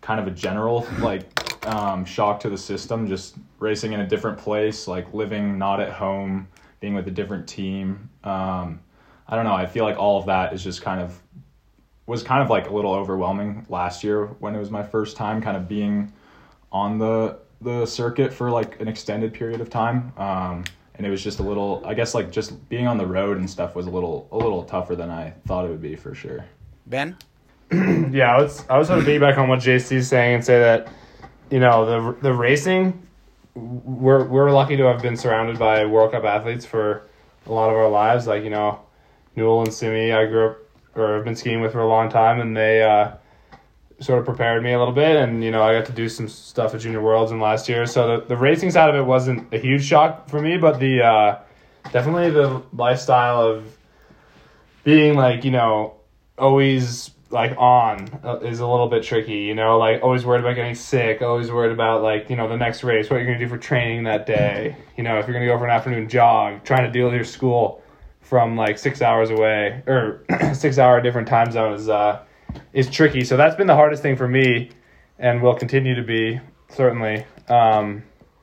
[0.00, 3.06] kind of a general like um, shock to the system.
[3.06, 6.48] Just racing in a different place, like living not at home,
[6.80, 8.08] being with a different team.
[8.24, 8.80] Um,
[9.28, 9.54] I don't know.
[9.54, 11.20] I feel like all of that is just kind of
[12.06, 15.40] was kind of like a little overwhelming last year when it was my first time
[15.40, 16.12] kind of being
[16.72, 20.12] on the the circuit for like an extended period of time.
[20.16, 20.64] Um,
[21.00, 23.48] and it was just a little I guess like just being on the road and
[23.48, 26.44] stuff was a little a little tougher than I thought it would be for sure.
[26.86, 27.16] Ben?
[28.10, 30.92] Yeah, I was I was going to piggyback on what JC's saying and say that
[31.50, 33.06] you know the the racing
[33.54, 37.08] we're we're lucky to have been surrounded by World Cup athletes for
[37.46, 38.26] a lot of our lives.
[38.26, 38.80] Like you know,
[39.36, 40.58] Newell and Simi, I grew up
[40.96, 43.12] or have been skiing with for a long time, and they uh,
[44.00, 45.16] sort of prepared me a little bit.
[45.16, 47.86] And you know, I got to do some stuff at Junior Worlds and last year,
[47.86, 51.02] so the the racing side of it wasn't a huge shock for me, but the
[51.02, 51.38] uh,
[51.92, 53.76] definitely the lifestyle of
[54.84, 55.94] being like you know
[56.38, 60.54] always like on uh, is a little bit tricky you know like always worried about
[60.54, 63.48] getting sick always worried about like you know the next race what you're gonna do
[63.48, 66.84] for training that day you know if you're gonna go for an afternoon jog trying
[66.84, 67.82] to deal with your school
[68.20, 72.20] from like six hours away or six hour different time zone is uh
[72.72, 74.70] is tricky so that's been the hardest thing for me
[75.18, 78.02] and will continue to be certainly um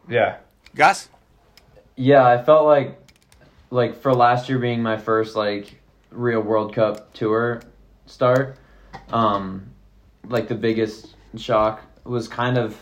[0.10, 0.38] yeah
[0.76, 1.10] Gus?
[1.96, 3.00] Yeah, I felt like
[3.72, 7.62] like for last year being my first like real World Cup tour
[8.06, 8.58] start,
[9.10, 9.72] um
[10.28, 12.78] like the biggest shock was kind of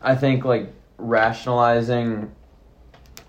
[0.00, 2.30] I think like rationalizing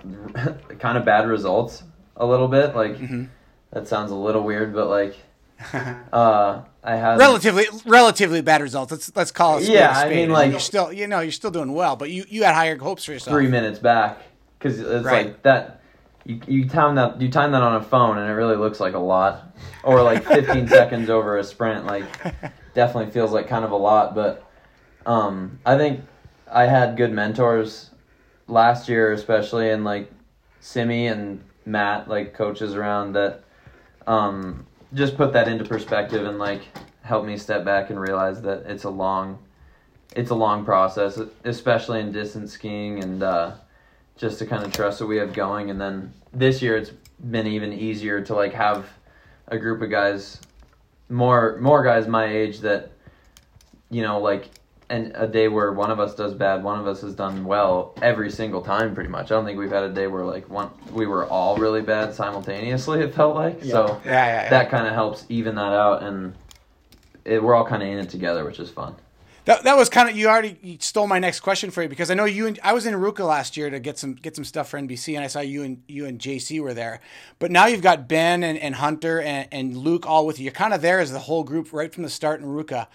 [0.80, 1.84] kind of bad results
[2.16, 2.76] a little bit.
[2.76, 3.30] Like Mhm.
[3.72, 5.16] that sounds a little weird, but like
[6.14, 8.92] uh I had relatively relatively bad results.
[8.92, 9.64] Let's let's call it.
[9.66, 12.44] Yeah, I mean, like- you're still you know you're still doing well, but you you
[12.44, 13.34] had higher hopes for yourself.
[13.36, 14.20] three minutes back
[14.60, 15.28] because it's Right.
[15.28, 15.82] like that.
[16.26, 18.94] You, you time that you time that on a phone and it really looks like
[18.94, 21.86] a lot, or like 15 seconds over a sprint.
[21.86, 22.04] Like
[22.74, 24.44] definitely feels like kind of a lot, but
[25.06, 26.02] um, I think
[26.52, 27.92] I had good mentors
[28.48, 30.12] last year, especially, and like
[30.60, 33.44] Simi and Matt, like coaches around that,
[34.06, 36.62] um, just put that into perspective and like
[37.04, 39.40] help me step back and realize that it's a long,
[40.16, 43.54] it's a long process, especially in distance skiing, and uh,
[44.18, 45.70] just to kind of trust what we have going.
[45.70, 46.92] And then this year, it's
[47.32, 48.88] been even easier to like have
[49.48, 50.40] a group of guys,
[51.10, 52.92] more more guys my age that,
[53.90, 54.50] you know, like
[54.90, 57.94] and a day where one of us does bad, one of us has done well
[58.02, 59.26] every single time, pretty much.
[59.32, 62.14] I don't think we've had a day where like one we were all really bad
[62.14, 63.02] simultaneously.
[63.08, 63.72] It felt like Yeah.
[63.72, 64.50] so Yeah, yeah, yeah.
[64.50, 66.34] that kind of helps even that out, and
[67.26, 68.96] it, we're all kind of in it together, which is fun.
[69.48, 72.16] That, that was kind of you already stole my next question for you because I
[72.16, 74.68] know you and I was in Aruka last year to get some get some stuff
[74.68, 77.00] for NBC and I saw you and you and JC were there,
[77.40, 80.44] but now you've got Ben and, and Hunter and, and Luke all with you.
[80.44, 82.88] You're kind of there as the whole group right from the start in Aruka,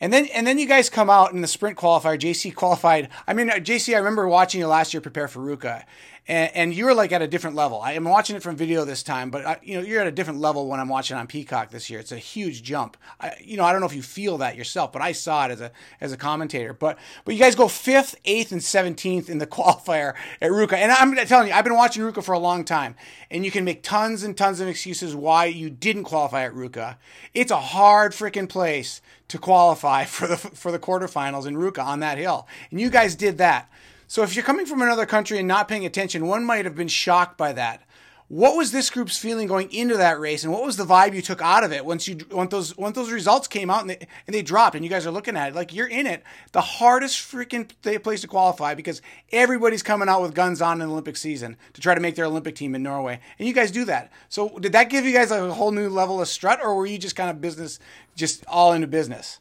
[0.00, 2.18] and then and then you guys come out in the sprint qualifier.
[2.18, 3.10] JC qualified.
[3.26, 5.84] I mean JC, I remember watching you last year prepare for Aruka,
[6.28, 7.80] and, and you're like at a different level.
[7.80, 10.12] I am watching it from video this time, but I, you know you're at a
[10.12, 11.98] different level when I'm watching on Peacock this year.
[11.98, 12.96] It's a huge jump.
[13.20, 15.52] I, you know I don't know if you feel that yourself, but I saw it
[15.52, 16.74] as a as a commentator.
[16.74, 20.92] But but you guys go fifth, eighth, and seventeenth in the qualifier at Ruka, and
[20.92, 22.94] I'm telling you, I've been watching Ruka for a long time,
[23.30, 26.96] and you can make tons and tons of excuses why you didn't qualify at Ruka.
[27.32, 32.00] It's a hard freaking place to qualify for the for the quarterfinals in Ruka on
[32.00, 33.70] that hill, and you guys did that.
[34.10, 36.88] So if you're coming from another country and not paying attention, one might have been
[36.88, 37.82] shocked by that.
[38.28, 41.20] What was this group's feeling going into that race, and what was the vibe you
[41.20, 44.06] took out of it once you once those once those results came out and they
[44.26, 46.60] and they dropped, and you guys are looking at it like you're in it, the
[46.60, 47.70] hardest freaking
[48.02, 49.00] place to qualify because
[49.32, 52.26] everybody's coming out with guns on in the Olympic season to try to make their
[52.26, 54.12] Olympic team in Norway, and you guys do that.
[54.28, 56.98] So did that give you guys a whole new level of strut, or were you
[56.98, 57.78] just kind of business,
[58.14, 59.38] just all into business?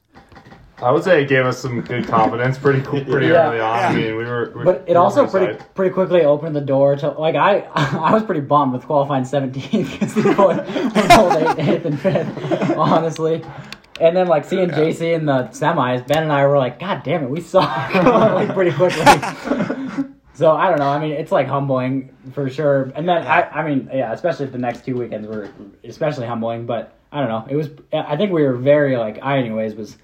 [0.80, 3.50] I would say it gave us some good confidence pretty pretty Yeah.
[3.50, 3.80] early on.
[3.80, 4.54] I mean, we were.
[4.56, 7.60] We, But it were also pretty pretty pretty quickly opened the door to like I
[7.74, 10.54] I was pretty bummed with qualifying 17th because the boy
[11.40, 13.44] eighth, eighth and fifth, honestly.
[14.00, 17.24] And then like seeing JC in the semis, Ben and I were like, God damn
[17.24, 17.62] it, we saw
[18.36, 19.04] like pretty quickly.
[20.36, 20.90] so I don't know.
[20.90, 22.92] I mean, it's like humbling for sure.
[22.96, 25.50] And then I I mean yeah, especially if the next two weekends were
[25.84, 26.68] especially humbling.
[26.68, 27.48] But I don't know.
[27.50, 29.98] It was I think we were very like I anyways was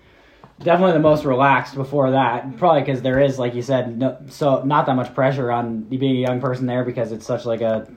[0.63, 2.58] definitely the most relaxed before that.
[2.58, 6.17] Probably because there is like you said no, so not that much pressure on being
[6.17, 7.88] a young person there because it's such like a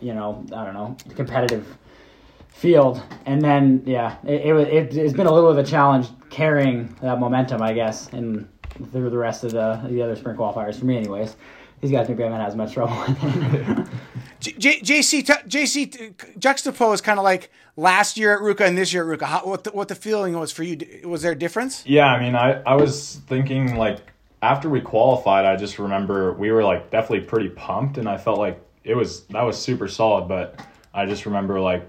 [0.00, 1.76] you know i don't know competitive
[2.48, 3.02] field.
[3.26, 7.18] And then yeah it, it, it, it's been a little of a challenge carrying that
[7.20, 8.48] momentum i guess and
[8.90, 11.36] through the rest of the the other sprint qualifiers for me anyways.
[11.80, 13.86] These guys maybe haven't had as much trouble with it
[14.42, 19.26] JC, JC, juxtapose kind of like last year at Ruka and this year at Ruka.
[19.26, 20.78] How, what the, what the feeling was for you?
[21.04, 21.84] Was there a difference?
[21.86, 23.98] Yeah, I mean, I, I was thinking like
[24.42, 28.38] after we qualified, I just remember we were like definitely pretty pumped, and I felt
[28.38, 30.28] like it was that was super solid.
[30.28, 30.60] But
[30.92, 31.86] I just remember like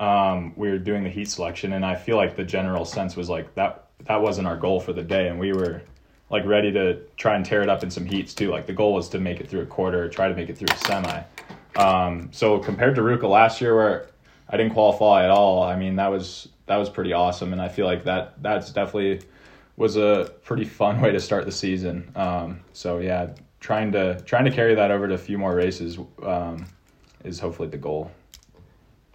[0.00, 3.28] um, we were doing the heat selection, and I feel like the general sense was
[3.28, 5.82] like that that wasn't our goal for the day, and we were
[6.30, 8.50] like ready to try and tear it up in some heats too.
[8.50, 10.68] Like the goal was to make it through a quarter, try to make it through
[10.72, 11.22] a semi.
[11.76, 14.08] Um, so compared to Ruka last year, where
[14.48, 17.68] I didn't qualify at all, I mean that was that was pretty awesome, and I
[17.68, 19.26] feel like that that's definitely
[19.76, 22.10] was a pretty fun way to start the season.
[22.14, 25.98] Um, so yeah, trying to trying to carry that over to a few more races
[26.22, 26.66] um,
[27.24, 28.10] is hopefully the goal.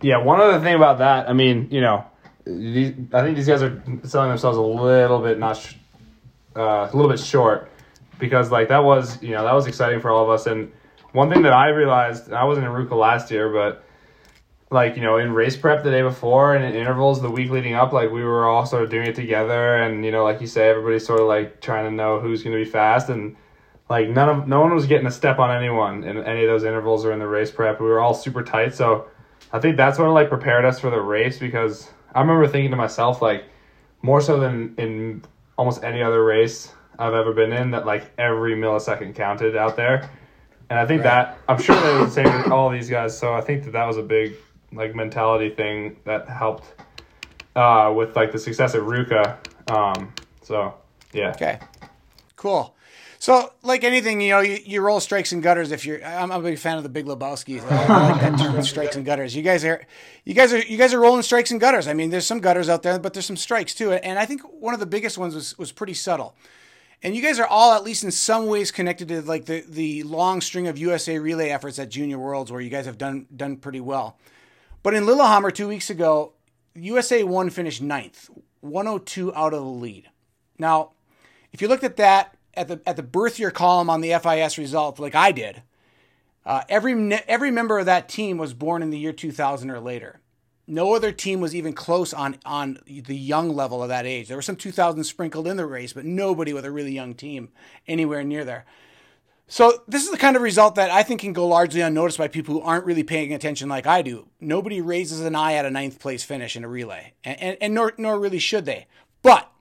[0.02, 2.04] Yeah, one other thing about that, I mean, you know,
[2.44, 5.76] these, I think these guys are selling themselves a little bit not, sh-
[6.56, 7.72] uh, a little bit short,
[8.18, 10.48] because like that was, you know, that was exciting for all of us.
[10.48, 10.72] And
[11.12, 13.84] one thing that I realized, I wasn't in Ruka last year, but
[14.70, 17.74] like you know, in race prep the day before and in intervals the week leading
[17.74, 20.48] up, like we were all sort of doing it together, and you know, like you
[20.48, 23.36] say, everybody's sort of like trying to know who's going to be fast and.
[23.90, 26.64] Like none of no one was getting a step on anyone in any of those
[26.64, 27.82] intervals or in the race prep.
[27.82, 29.10] We were all super tight, so
[29.52, 32.78] I think that's what like prepared us for the race because I remember thinking to
[32.78, 33.44] myself like
[34.02, 35.24] more so than in
[35.58, 40.10] almost any other race I've ever been in that like every millisecond counted out there.
[40.72, 43.18] And I think that I'm sure they were the same with all these guys.
[43.18, 44.36] So I think that that was a big
[44.72, 46.64] like mentality thing that helped
[47.58, 49.38] uh, with like the success of Ruka.
[49.70, 50.74] Um, so
[51.12, 51.32] yeah.
[51.32, 51.60] Okay,
[52.38, 52.74] cool.
[53.20, 55.74] So, like anything, you know, you, you roll strikes and gutters.
[55.74, 57.62] If you're, I'm, I'm a big fan of the Big Lebowski.
[57.62, 59.36] I, I like that term, strikes and gutters.
[59.36, 59.86] You guys are,
[60.24, 61.88] you guys are, you guys are rolling strikes and gutters.
[61.88, 63.92] I mean, there's some gutters out there, but there's some strikes too.
[63.92, 66.34] And I think one of the biggest ones was was pretty subtle.
[67.04, 70.04] And you guys are all, at least in some ways, connected to like the the
[70.04, 73.58] long string of USA relay efforts at Junior Worlds, where you guys have done done
[73.58, 74.18] pretty well.
[74.84, 76.34] But in Lillehammer two weeks ago,
[76.76, 78.30] USA one finished ninth,
[78.62, 80.10] 102 out of the lead.
[80.58, 80.92] Now,
[81.52, 84.58] if you looked at that at the at the birth year column on the FIS
[84.60, 85.64] result, like I did,
[86.46, 86.94] Uh, every
[87.28, 90.21] every member of that team was born in the year 2000 or later.
[90.68, 94.28] No other team was even close on on the young level of that age.
[94.28, 97.50] There were some 2000 sprinkled in the race, but nobody with a really young team
[97.88, 98.66] anywhere near there.
[99.48, 102.30] So this is the kind of result that I think can go largely unnoticed by
[102.30, 104.30] people who aren't really paying attention like I do.
[104.40, 107.74] Nobody raises an eye at a ninth place finish in a relay, and, and, and
[107.74, 108.88] nor, nor really should they.
[109.22, 109.52] But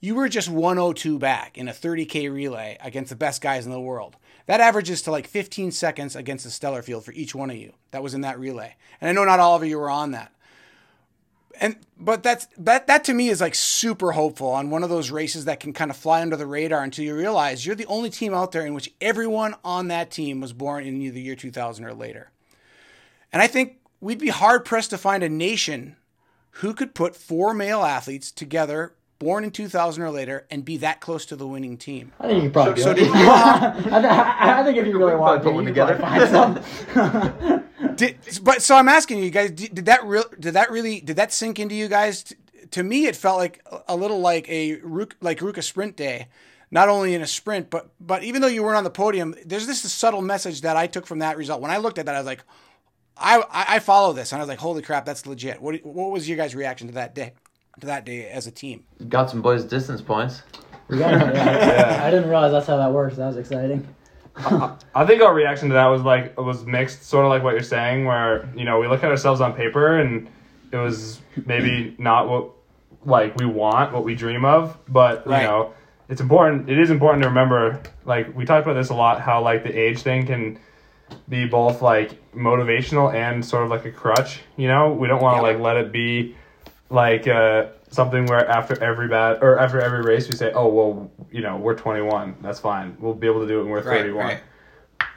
[0.00, 3.80] you were just 102 back in a 30K relay against the best guys in the
[3.80, 4.16] world.
[4.46, 7.72] That averages to like 15 seconds against the stellar field for each one of you
[7.90, 8.74] that was in that relay.
[9.00, 10.32] And I know not all of you were on that.
[11.60, 15.10] And but that's that that to me is like super hopeful on one of those
[15.10, 18.10] races that can kind of fly under the radar until you realize you're the only
[18.10, 21.84] team out there in which everyone on that team was born in either year 2000
[21.84, 22.30] or later.
[23.32, 25.96] And I think we'd be hard pressed to find a nation
[26.56, 31.00] who could put four male athletes together born in 2000 or later and be that
[31.00, 32.12] close to the winning team.
[32.20, 35.14] I think you could probably So- do so did- I, I think if you really
[35.16, 36.60] want to, put one you could probably together.
[36.60, 37.64] find some.
[37.96, 40.24] Did, but so I'm asking you guys, did, did that real?
[40.40, 41.00] Did that really?
[41.00, 42.22] Did that sink into you guys?
[42.22, 42.36] T-
[42.70, 44.80] to me, it felt like a little like a
[45.20, 46.28] like Ruka sprint day,
[46.70, 49.66] not only in a sprint, but but even though you weren't on the podium, there's
[49.66, 51.60] this subtle message that I took from that result.
[51.60, 52.44] When I looked at that, I was like,
[53.16, 55.60] I I, I follow this, and I was like, holy crap, that's legit.
[55.60, 57.34] What what was your guys' reaction to that day?
[57.80, 58.84] To that day as a team?
[59.08, 60.42] Got some boys distance points.
[60.88, 62.02] We got it, yeah.
[62.04, 63.16] I didn't realize that's how that works.
[63.16, 63.86] That was exciting.
[64.36, 67.62] I think our reaction to that was like was mixed, sort of like what you're
[67.62, 70.28] saying, where you know we look at ourselves on paper and
[70.70, 72.50] it was maybe not what
[73.04, 75.42] like we want, what we dream of, but you Right.
[75.44, 75.72] know
[76.08, 76.68] it's important.
[76.68, 79.72] It is important to remember, like we talked about this a lot, how like the
[79.72, 80.58] age thing can
[81.28, 84.40] be both like motivational and sort of like a crutch.
[84.56, 85.52] You know, we don't want to Yeah.
[85.54, 86.36] like let it be
[86.92, 91.10] like uh, something where after every bat or after every race we say, oh well,
[91.30, 94.38] you know, we're 21, that's fine, we'll be able to do it when we're 31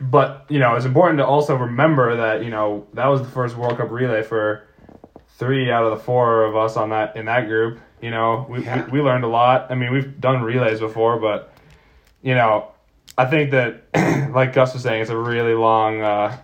[0.02, 3.56] but you know it's important to also remember that you know that was the first
[3.56, 4.68] World Cup relay for
[5.38, 7.80] three out of the four of us on that in that group.
[8.02, 8.86] You know, we, Yeah.
[8.86, 9.68] we, we learned a lot.
[9.70, 11.54] I mean, we've done relays before, but
[12.22, 12.72] you know,
[13.18, 13.84] I think that
[14.34, 16.38] like Gus was saying, it's a really long, uh, long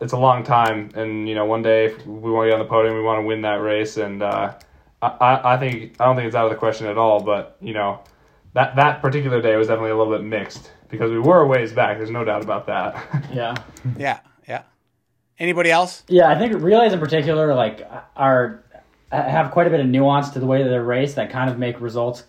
[0.00, 2.64] it's a long time, and you know, one day if we want to get on
[2.64, 4.54] the podium, we want to win that race, and uh,
[5.00, 7.22] I, I I think I don't think it's out of the question at all.
[7.22, 8.00] But you know,
[8.54, 11.72] that that particular day was definitely a little bit mixed because we were a ways
[11.72, 11.98] back.
[11.98, 13.26] There's no doubt about that.
[13.32, 13.54] Yeah.
[13.96, 14.62] Yeah, yeah.
[15.38, 16.02] Anybody else?
[16.08, 18.64] Yeah, I think relays in particular like are
[19.12, 21.58] have quite a bit of nuance to the way that they're raced that kind of
[21.58, 22.24] make results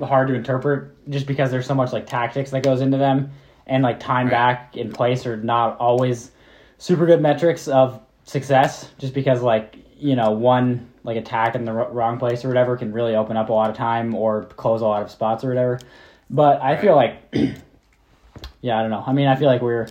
[0.00, 3.30] hard to interpret just because there's so much like tactics that goes into them
[3.66, 6.30] and like time back in place are not always
[6.82, 11.72] super good metrics of success just because like you know one like attack in the
[11.72, 14.84] wrong place or whatever can really open up a lot of time or close a
[14.84, 15.78] lot of spots or whatever.
[16.28, 17.22] But i feel like
[18.62, 19.04] yeah i don't know.
[19.06, 19.86] I mean i feel like we're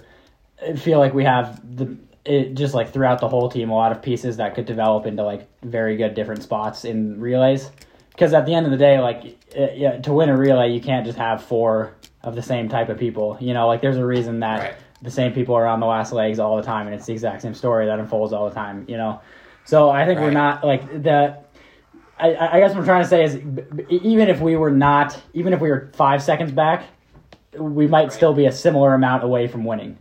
[0.61, 3.93] I feel like we have the it just like throughout the whole team a lot
[3.93, 7.71] of pieces that could develop into like very good different spots in relays.
[8.11, 10.81] Because at the end of the day like uh, yeah, to win a relay you
[10.81, 13.67] can't just have four of the same type of people you know?
[13.67, 14.75] Like there's a reason that Right.
[15.01, 17.41] The same people are on the last legs all the time and it's the exact
[17.41, 19.19] same story that unfolds all the time you know
[19.65, 21.37] so i think we're not like the
[22.19, 24.69] I, I guess what I'm trying to say is, b- b- even if we were
[24.69, 26.83] not, even if we were five seconds back,
[27.57, 29.97] we might still be a similar amount away from winning.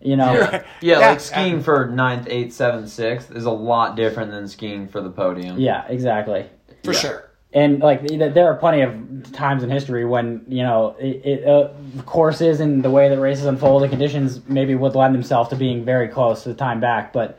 [0.00, 0.98] You know, Yeah, Yeah.
[1.00, 5.10] like skiing for ninth, eighth, seventh, sixth is a lot different than skiing for the
[5.10, 5.58] podium.
[5.58, 6.46] yeah, exactly.
[6.84, 6.98] For Yeah.
[7.00, 7.30] sure.
[7.54, 11.72] And like there are plenty of times in history when you know it, it, uh,
[12.02, 15.84] courses and the way that races unfold, the conditions maybe would lend themselves to being
[15.84, 17.38] very close to the time back, but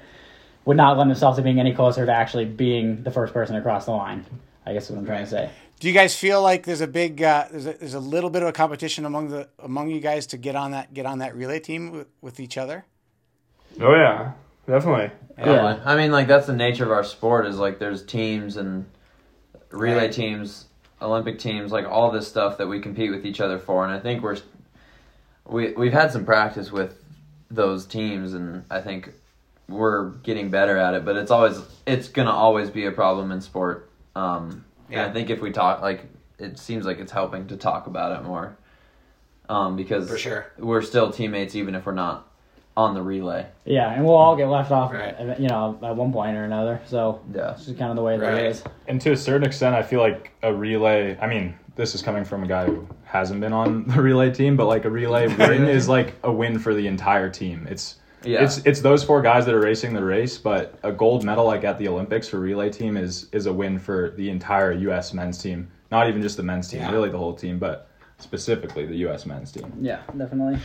[0.64, 3.86] would not lend themselves to being any closer to actually being the first person across
[3.86, 4.26] the line.
[4.66, 5.50] I guess is what I'm trying to say.
[5.82, 8.42] Do you guys feel like there's a big uh, there's a, there's a little bit
[8.42, 11.36] of a competition among the among you guys to get on that get on that
[11.36, 12.86] relay team with, with each other?
[13.82, 14.32] oh yeah,
[14.66, 15.12] definitely.
[15.36, 15.84] Probably.
[15.84, 17.46] I mean, like that's the nature of our sport.
[17.46, 18.86] Is like there's teams and
[19.72, 20.12] relay Right.
[20.14, 20.66] teams,
[21.02, 23.84] Olympic teams, like all this stuff that we compete with each other for.
[23.86, 24.38] And I think we're
[25.46, 27.04] we we've had some practice with
[27.52, 29.12] those teams, and I think
[29.70, 31.06] we're getting better at it.
[31.06, 33.90] But it's always it's gonna always be a problem in sport.
[34.16, 35.06] Um, Yeah.
[35.06, 36.06] I think if we talk, like
[36.40, 38.56] it seems like it's helping to talk about it more.
[39.48, 40.48] Um, because For sure.
[40.58, 42.28] we're still teammates even if we're not
[42.78, 43.46] on the relay.
[43.64, 45.16] Yeah, and we'll all get left off, Right.
[45.40, 46.82] you know, at one point or another.
[46.86, 47.52] So Yeah.
[47.52, 48.44] it's just kind of the way that Right.
[48.44, 48.64] it is.
[48.88, 51.18] And to a certain extent, I feel like a relay.
[51.22, 54.58] I mean, this is coming from a guy who hasn't been on the relay team,
[54.58, 57.66] but like a relay win is like a win for the entire team.
[57.70, 57.96] It's
[58.26, 58.44] Yeah.
[58.44, 61.64] it's it's those four guys that are racing the race, but a gold medal like
[61.64, 65.14] at the Olympics for relay team is is a win for the entire U.S.
[65.14, 65.70] men's team.
[65.92, 66.92] Not even just the men's team, Yeah.
[66.92, 69.26] really the whole team, but specifically the U.S.
[69.26, 69.72] men's team.
[69.82, 70.58] Yeah, definitely.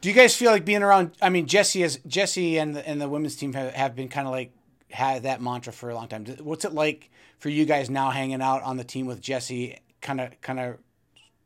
[0.00, 1.12] Do you guys feel like being around?
[1.20, 4.26] I mean, Jessie is Jessie and the, and the women's team have, have been kind
[4.26, 4.52] of like
[4.90, 6.24] had that mantra for a long time.
[6.40, 10.20] What's it like for you guys now hanging out on the team with Jessie, kind
[10.20, 10.78] of kind of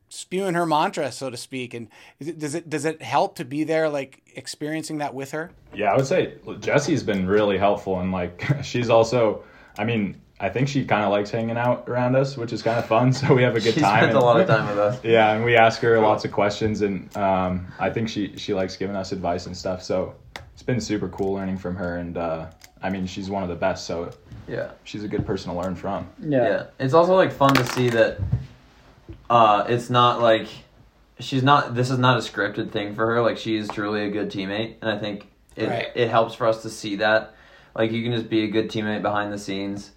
[0.09, 1.75] spewing her mantra, so to speak?
[1.75, 1.89] And
[2.21, 5.51] it, does it does it help to be there, like experiencing that with her?
[5.75, 9.43] Yeah, I would say Jessie's been really helpful, and like she's also,
[9.79, 12.79] I mean, I think she kind of likes hanging out around us, which is kind
[12.79, 13.13] of fun.
[13.15, 13.75] So we have a good time.
[13.75, 14.03] She time.
[14.05, 15.03] spent a lot of time with us.
[15.03, 18.77] Yeah, and we ask her lots of questions, and um, I think she she likes
[18.77, 19.83] giving us advice and stuff.
[19.83, 20.15] So
[20.53, 22.47] it's been super cool learning from her, and uh,
[22.83, 23.87] I mean, she's one of the best.
[23.87, 24.11] So
[24.47, 24.73] Yeah.
[24.85, 26.09] she's a good person to learn from.
[26.21, 26.65] Yeah.
[26.79, 28.19] It's also like fun to see that
[29.31, 30.47] uh it's not like
[31.19, 33.23] she's not this is not a scripted thing for her.
[33.23, 35.27] Like she is truly a good teammate and I think
[35.57, 35.87] it Right.
[35.95, 37.35] it helps for us to see that.
[37.75, 39.93] Like you can just be a good teammate behind the scenes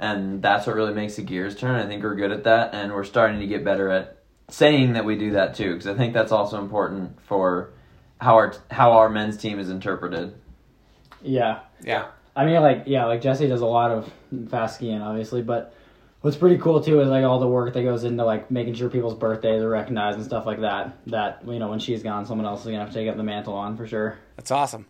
[0.00, 1.76] and that's what really makes the gears turn.
[1.76, 4.16] I think we're good at that and we're starting to get better at
[4.48, 7.72] saying that we do that too because I think that's also important for
[8.20, 10.34] how our how our men's team is interpreted.
[11.22, 11.60] Yeah.
[11.84, 12.08] Yeah.
[12.34, 14.10] I mean, like, yeah, like Jessie does a lot of
[14.48, 15.74] fast skiing, obviously, but
[16.22, 18.88] what's pretty cool too is like all the work that goes into like making sure
[18.88, 20.96] people's birthdays are recognized and stuff like that.
[21.08, 23.22] That you know, when she's gone, someone else is gonna have to take up the
[23.22, 24.18] mantle on for sure.
[24.36, 24.86] That's awesome.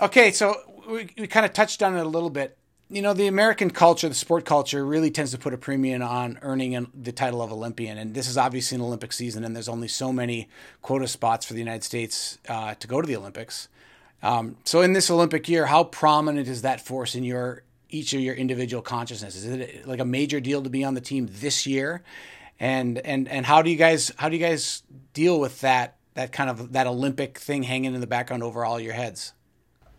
[0.00, 0.54] Okay, so
[0.88, 2.56] we, we kind of touched on it a little bit.
[2.88, 6.38] You know, the American culture, the sport culture, really tends to put a premium on
[6.40, 7.98] earning an, the title of Olympian.
[7.98, 10.48] And this is obviously an Olympic season, and there's only so many
[10.82, 13.68] quota spots for the United States uh, to go to the Olympics.
[14.22, 18.20] Um, so, in this Olympic year, how prominent is that force in your each of
[18.20, 19.34] your individual consciousness?
[19.34, 22.04] Is it like a major deal to be on the team this year?
[22.60, 26.30] And and and how do you guys how do you guys deal with that that
[26.30, 29.32] kind of that Olympic thing hanging in the background over all your heads?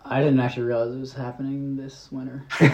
[0.09, 2.43] I didn't actually realize it was happening this winter.
[2.59, 2.71] Wait,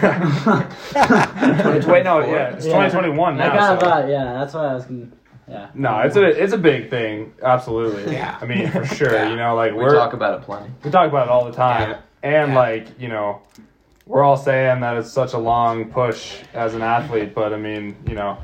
[2.04, 2.90] no, yeah, it's Yeah.
[2.90, 3.46] 2021 now.
[3.46, 4.86] I kind of so- thought, yeah, that's why I was.
[4.86, 5.08] Gonna,
[5.48, 5.70] yeah.
[5.74, 7.34] No, it's a it's a big thing.
[7.44, 8.14] Absolutely.
[8.14, 8.38] Yeah.
[8.42, 9.12] I mean, for sure.
[9.14, 9.30] Yeah.
[9.30, 10.70] You know, like We we're talk about it plenty.
[10.84, 12.58] we talk about it all the time, and Yeah.
[12.58, 13.42] like you know,
[14.06, 17.96] we're all saying that it's such a long push as an athlete, but I mean,
[18.08, 18.38] you know,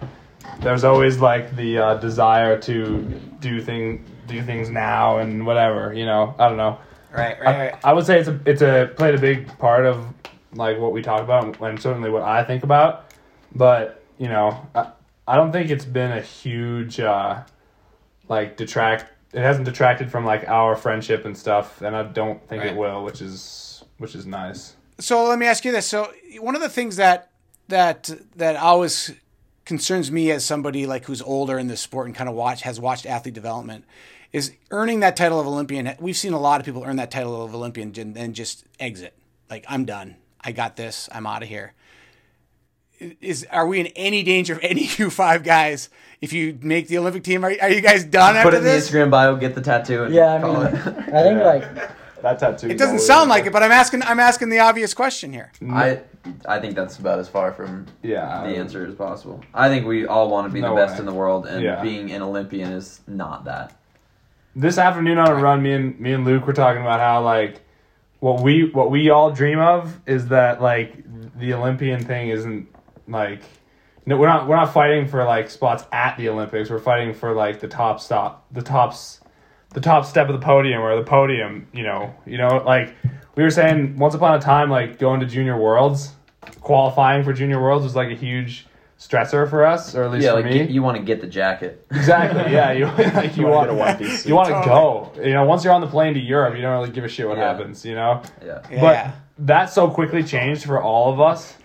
[0.62, 3.02] there's always like the uh, desire to
[3.40, 5.94] do thing do things now and whatever.
[5.94, 6.78] You know, I don't know.
[7.12, 10.06] Right, I, I would say it's a it's a played a big part of
[10.54, 13.12] like what we talk about and certainly what I think about.
[13.56, 14.92] But you know, I,
[15.28, 17.44] I don't think it's been a huge uh,
[18.28, 19.12] like detract.
[19.34, 22.72] It hasn't detracted from like our friendship and stuff, and I don't think Right.
[22.74, 24.76] it will, which is which is nice.
[25.00, 25.88] So let me ask you this.
[25.88, 27.30] So one of the things that
[27.70, 29.12] that that always
[29.66, 32.80] concerns me as somebody like who's older in this sport and kind of watch has
[32.80, 33.86] watched athlete development
[34.32, 35.94] is earning that title of Olympian.
[36.00, 39.14] We've seen a lot of people earn that title of Olympian and then just exit.
[39.50, 40.16] Like I'm done.
[40.42, 41.10] I got this.
[41.12, 41.74] I'm out of here.
[43.22, 45.90] Is are we in any danger of any of you five guys
[46.22, 47.44] if you make the Olympic team?
[47.46, 48.70] Are, are you guys done Put after it in the?
[48.72, 50.04] Instagram bio, get the tattoo.
[50.04, 50.74] And Yeah, I call mean, it.
[51.14, 52.68] I think like That tattoo.
[52.68, 54.04] It doesn't sound like it, but I'm asking.
[54.04, 55.54] I'm asking the obvious question here.
[55.72, 56.02] I
[56.46, 59.42] I think that's about as far from Yeah, the answer as possible.
[59.54, 61.00] I think we all want to be No the best way.
[61.00, 61.82] in the world, and Yeah.
[61.82, 63.79] being an Olympian is not that.
[64.56, 67.62] This afternoon on a run, me and me and Luke were talking about how like
[68.20, 71.04] what we what we all dream of is that like
[71.38, 72.68] the Olympian thing isn't
[73.08, 73.42] like
[74.06, 76.70] no we're not we're not fighting for like spots at the Olympics.
[76.70, 79.22] We're fighting for like the top stop the tops
[79.74, 81.68] the top step of the podium or the podium.
[81.74, 82.96] You know you know like
[83.36, 86.14] we were saying once upon a time like going to Junior Worlds
[86.62, 88.66] qualifying for Junior Worlds was like a huge
[89.00, 90.60] stressor for us or at least yeah, for like me.
[90.60, 91.86] you, you want to get the jacket.
[91.92, 92.52] Exactly.
[92.52, 92.74] Yeah.
[92.74, 95.12] You like you, You want wanna get a 1piece You want to go.
[95.24, 97.28] You know, once you're on the plane to Europe, you don't really give a shit
[97.28, 97.48] what Yeah.
[97.54, 97.86] happens.
[97.86, 98.22] You know.
[98.46, 98.62] Yeah.
[98.70, 98.82] Yeah.
[98.82, 101.56] But that so quickly changed for all of us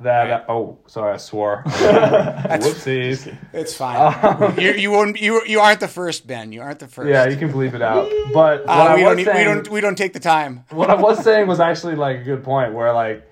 [0.00, 1.62] that oh sorry I swore.
[1.66, 3.36] Whoopsies.
[3.52, 4.58] It's fine.
[4.58, 6.52] you you won't you you aren't the first, Ben.
[6.52, 7.08] You aren't the first.
[7.10, 8.08] Yeah, you can bleep it out.
[8.32, 10.64] But what Uh, I we was don't need- we don't we don't take the time.
[10.70, 13.24] what I was saying was actually like a good point where like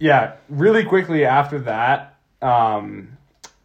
[0.00, 2.13] yeah, really quickly after that,
[2.44, 3.16] um,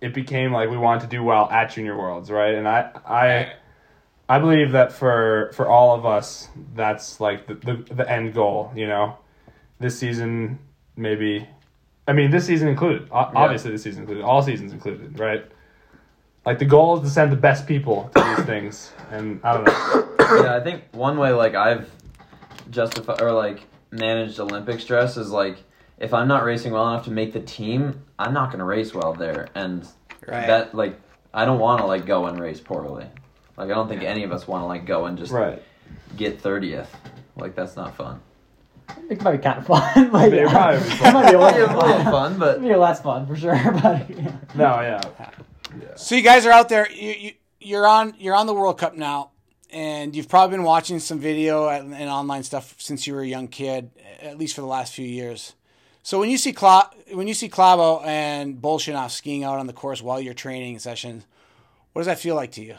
[0.02, 2.56] it became like we wanted to do well at Junior Worlds, right?
[2.56, 3.54] And I I
[4.28, 8.72] I believe that for for all of us, that's like the the, the end goal.
[8.76, 9.18] You know,
[9.80, 10.60] this season
[10.96, 11.48] maybe.
[12.08, 13.08] I mean, this season included.
[13.12, 14.24] Obviously, this season included.
[14.24, 15.46] All seasons included, right?
[16.46, 19.66] Like the goal is to send the best people to these things, and I don't
[19.66, 20.44] know.
[20.44, 21.92] yeah, I think one way like I've
[22.72, 23.62] justified or like
[23.92, 25.58] managed Olympic stress is like
[26.00, 29.14] if I'm not racing well enough to make the team, I'm not gonna race well
[29.14, 29.88] there, and
[30.28, 30.48] Right.
[30.48, 31.00] that like
[31.34, 33.06] I don't want to like go and race poorly.
[33.58, 35.62] Like I don't think any of us want to like go and just Right.
[36.18, 36.90] get thirtieth.
[37.36, 38.22] Like that's not fun.
[39.10, 39.82] it might be kind of fun.
[40.12, 42.12] like, It might be it might be a little it's a little fun.
[42.12, 44.36] fun, but It'd be less fun for sure, but yeah.
[44.56, 45.02] No, yeah.
[45.96, 46.90] So you guys are out there.
[46.92, 49.32] You, you you're on you're on the World Cup now,
[49.72, 53.28] and you've probably been watching some video and, and online stuff since you were a
[53.28, 53.92] young kid,
[54.22, 55.54] at least for the last few years.
[56.04, 59.74] So when you see Cla- when you see Klæbo and Bolshunov skiing out on the
[59.74, 61.26] course while you're training sessions,
[61.94, 62.76] what does that feel like to you?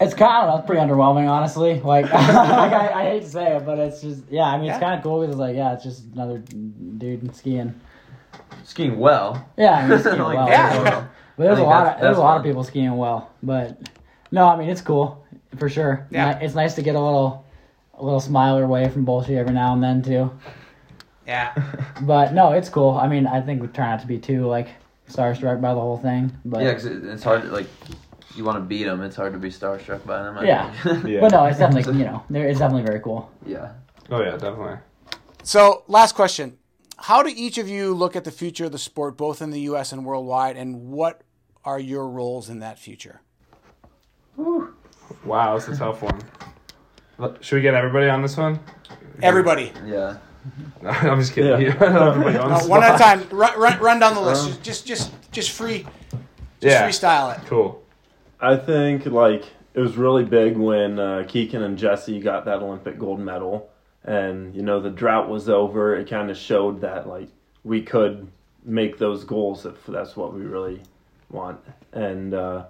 [0.00, 1.80] It's kind of it's pretty underwhelming, honestly.
[1.80, 4.42] Like, like I, I hate to say it, but it's just yeah.
[4.44, 4.80] I mean, it's Yeah.
[4.80, 7.78] kind of cool because it's like yeah, it's just another dude skiing.
[8.64, 9.46] Skiing well.
[9.56, 10.48] Yeah, I mean, skiing Like, well.
[10.48, 10.82] yeah.
[10.82, 11.08] well.
[11.36, 12.96] But there's I a think lot that's- of there's a that's lot of people skiing
[12.96, 13.78] well, but
[14.30, 15.24] no, I mean it's cool
[15.58, 16.06] for sure.
[16.10, 16.38] Yeah.
[16.38, 17.44] It's nice to get a little
[17.94, 20.30] a little smile away from bullshit every now and then too.
[21.26, 21.54] Yeah.
[22.02, 22.90] But no, it's cool.
[22.90, 24.68] I mean, I think we try not to be too like
[25.08, 26.32] starstruck by the whole thing.
[26.44, 27.42] But Yeah, because it, it's hard.
[27.42, 27.66] To, like,
[28.34, 29.00] you want to beat them.
[29.02, 30.36] It's hard to be starstruck by them.
[30.38, 30.72] I Yeah.
[30.82, 31.04] think.
[31.08, 31.20] Yeah.
[31.20, 33.30] but no, it's definitely you know it's definitely very cool.
[33.46, 33.72] yeah.
[34.10, 34.78] Oh yeah, definitely.
[35.44, 36.58] So, last question.
[36.98, 39.60] How do each of you look at the future of the sport, both in the
[39.72, 39.92] U.S.
[39.92, 41.22] and worldwide, and what
[41.64, 43.20] are your roles in that future?
[44.36, 46.20] Wow, that's a tough one.
[47.40, 48.58] Should we get everybody on this one?
[49.22, 50.16] Everybody, Yeah.
[50.86, 51.60] I'm just kidding.
[51.62, 51.74] Yeah.
[51.80, 53.26] Everybody on the Uh, one at a time.
[53.30, 54.46] Run, run, run down the list.
[54.62, 55.86] Just, just, just, just free,
[56.60, 56.88] just Yeah.
[56.88, 57.46] freestyle it.
[57.46, 57.82] Cool.
[58.40, 62.98] I think like it was really big when uh, Kikkan and Jessie got that Olympic
[62.98, 63.70] gold medal,
[64.04, 65.96] and you know the drought was over.
[65.96, 67.28] It kind of showed that like
[67.64, 68.28] we could
[68.64, 70.82] make those goals if that's what we really
[71.30, 71.58] want,
[71.92, 72.64] and uh,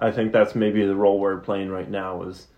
[0.00, 2.48] I think that's maybe the role we're playing right now is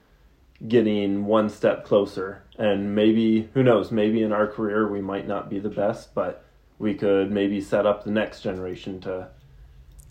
[0.69, 5.51] getting one step closer, and maybe who knows, maybe in our career we might not
[5.51, 6.45] be the best, but
[6.79, 9.29] we could maybe set up the next generation to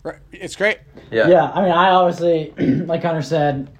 [0.02, 0.18] Right.
[0.32, 0.78] It's great.
[1.12, 1.28] Yeah.
[1.28, 2.52] Yeah, I mean, I obviously,
[2.86, 3.70] like Hunter said,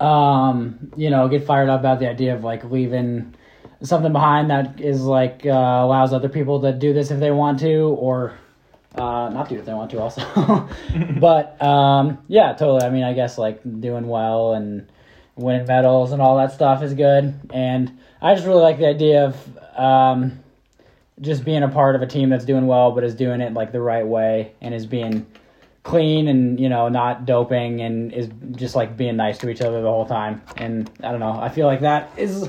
[0.00, 3.34] um, you know, get fired up about the idea of like leaving
[3.82, 7.60] something behind that is like uh, allows other people to do this if they want
[7.60, 8.32] to, or
[8.96, 10.68] uh, not do it if they want to also.
[11.20, 12.82] but um, yeah, totally.
[12.82, 14.90] I mean, I guess like doing well and
[15.36, 19.26] winning medals and all that stuff is good, and I just really like the idea
[19.26, 19.58] of.
[19.78, 20.40] Um,
[21.20, 23.72] just being a part of a team that's doing well, but is doing it like
[23.72, 25.26] the right way and is being
[25.84, 29.82] clean and you know not doping and is just like being nice to each other
[29.82, 30.42] the whole time.
[30.56, 32.48] And I don't know, I feel like that is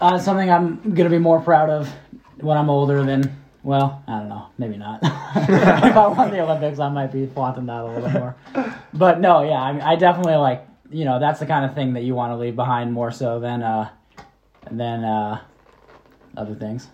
[0.00, 1.88] uh, something I'm gonna be more proud of
[2.38, 3.40] when I'm older than.
[3.62, 5.00] Well, I don't know, maybe not.
[5.02, 8.36] if I won the Olympics, I might be flaunting that a little bit more.
[8.92, 11.92] But no, yeah, I, mean, I definitely like you know that's the kind of thing
[11.94, 13.90] that you want to leave behind more so than uh,
[14.70, 15.40] than uh,
[16.36, 16.88] other things.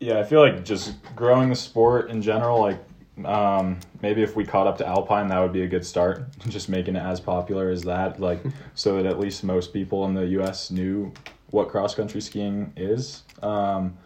[0.00, 2.82] Yeah, I feel like just growing the sport in general, like
[3.26, 6.24] um, maybe if we caught up to Alpine, that would be a good start.
[6.48, 8.42] Just making it as popular as that, like
[8.74, 10.70] so that at least most people in the U.S.
[10.70, 11.12] knew
[11.50, 13.22] what cross country skiing is.
[13.42, 13.96] Um,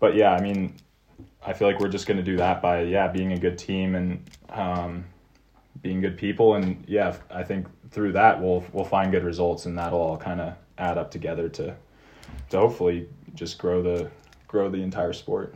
[0.00, 0.74] but yeah, I mean,
[1.44, 4.30] I feel like we're just to do that by yeah being a good team and
[4.48, 5.04] um,
[5.82, 9.76] being good people, and yeah, I think through that we'll we'll find good results, and
[9.78, 11.74] that'll all kind of add up together to
[12.50, 14.10] to hopefully just grow the
[14.46, 15.54] grow the entire sport.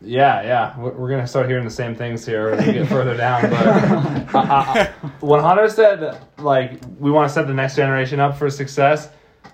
[0.00, 0.78] Yeah, yeah.
[0.78, 3.42] We're we're gonna start hearing the same things here as we get further down.
[3.50, 8.20] But I, I, I- when Hunter said like we want to set the next generation
[8.20, 9.08] up for success,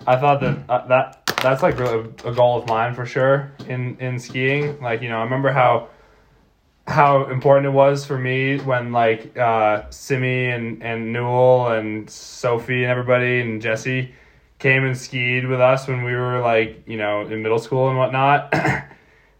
[0.05, 3.97] I thought that uh, that that's like really a goal of mine for sure in
[3.99, 4.79] in skiing.
[4.81, 5.87] Like you know, I remember how
[6.87, 12.83] how important it was for me when like uh, Simi and and Newell and Sophie
[12.83, 14.13] and everybody and Jessie
[14.59, 17.97] came and skied with us when we were like you know in middle school and
[17.97, 18.53] whatnot.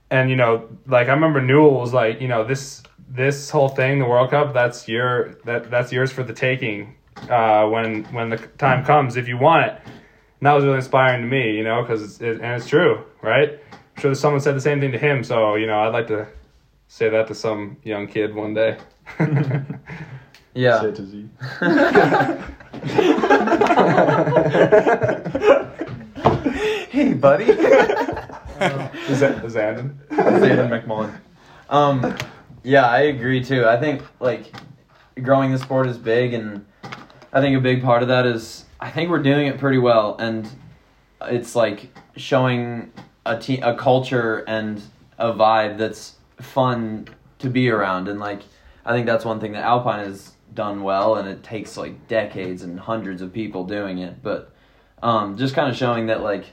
[0.09, 3.99] and you know, like I remember Newell was like, you know, this this whole thing,
[3.99, 6.95] the World Cup, that's your that that's yours for the taking
[7.29, 9.81] uh, when when the time comes if you want it.
[9.85, 13.59] And that was really inspiring to me, you know, because it, and it's true, right?
[13.71, 16.27] I'm sure someone said the same thing to him, so you know, I'd like to
[16.87, 18.77] say that to some young kid one day.
[20.57, 20.79] Yeah.
[20.79, 21.27] Say to Z.
[26.89, 27.43] Hey, buddy.
[29.09, 29.99] Is that is Andon?
[30.11, 31.13] Zanden McMullen.
[31.69, 32.15] Um,
[32.63, 33.67] yeah, I agree too.
[33.67, 34.55] I think like
[35.21, 36.65] growing the sport is big, and
[37.33, 40.15] I think a big part of that is I think we're doing it pretty well,
[40.19, 40.49] and
[41.23, 42.93] it's like showing
[43.25, 44.81] a te- a culture and
[45.17, 47.07] a vibe that's fun
[47.39, 48.41] to be around, and like
[48.85, 52.63] I think that's one thing that Alpine has done well, and it takes like decades
[52.63, 54.51] and hundreds of people doing it, but
[55.03, 56.45] um, just kind of showing that like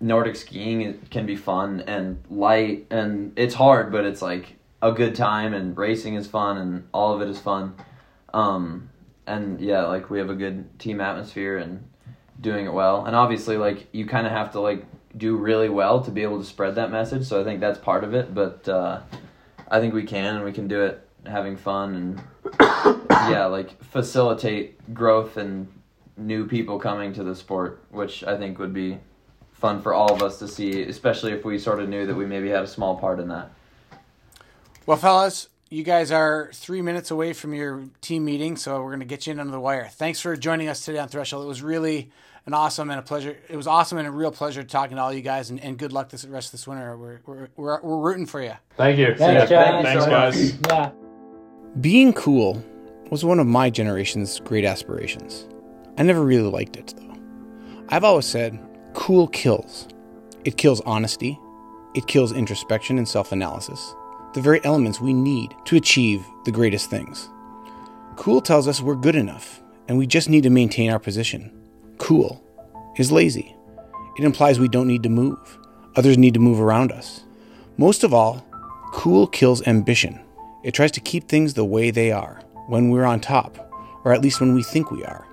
[0.00, 5.14] Nordic skiing can be fun and light and it's hard, but it's like a good
[5.14, 7.74] time and racing is fun and all of it is fun.
[8.32, 8.90] Um,
[9.26, 11.84] and yeah, like we have a good team atmosphere and
[12.40, 13.04] doing it well.
[13.04, 14.84] And obviously, like you kind of have to like
[15.16, 17.26] do really well to be able to spread that message.
[17.26, 18.34] So I think that's part of it.
[18.34, 19.00] But uh,
[19.68, 22.22] I think we can and we can do it having fun and
[23.10, 25.68] yeah, like facilitate growth and
[26.16, 28.98] new people coming to the sport, which I think would be
[29.52, 32.26] fun for all of us to see, especially if we sort of knew that we
[32.26, 33.50] maybe had a small part in that.
[34.86, 39.00] Well, fellas, you guys are three minutes away from your team meeting, so we're going
[39.00, 39.86] to get you in under the wire.
[39.86, 41.44] Thanks for joining us today on Threshold.
[41.44, 42.10] It was really
[42.46, 43.36] an awesome and a pleasure.
[43.48, 45.92] It was awesome and a real pleasure talking to all you guys, and, and good
[45.92, 46.96] luck this rest of this winter.
[46.96, 48.54] We're, we're, we're, we're rooting for you.
[48.76, 49.14] Thank you.
[49.14, 49.84] Thanks, Yeah, Chad.
[49.84, 50.58] Thanks, so guys.
[50.66, 50.90] Yeah.
[51.80, 52.62] Being cool
[53.10, 55.46] was one of my generation's great aspirations.
[55.98, 57.16] I never really liked it, though.
[57.88, 58.58] I've always said
[58.94, 59.88] cool kills.
[60.44, 61.38] It kills honesty,
[61.94, 63.94] it kills introspection and self analysis,
[64.32, 67.28] the very elements we need to achieve the greatest things.
[68.16, 71.50] Cool tells us we're good enough and we just need to maintain our position.
[72.00, 72.42] Cool
[72.96, 73.54] is lazy.
[74.18, 75.58] It implies we don't need to move,
[75.96, 77.24] others need to move around us.
[77.76, 78.44] Most of all,
[78.92, 80.18] cool kills ambition.
[80.64, 83.70] It tries to keep things the way they are when we're on top,
[84.02, 85.26] or at least when we think we are.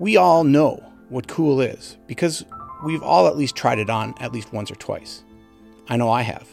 [0.00, 2.44] We all know what cool is because
[2.84, 5.22] we've all at least tried it on at least once or twice.
[5.88, 6.48] I know I have.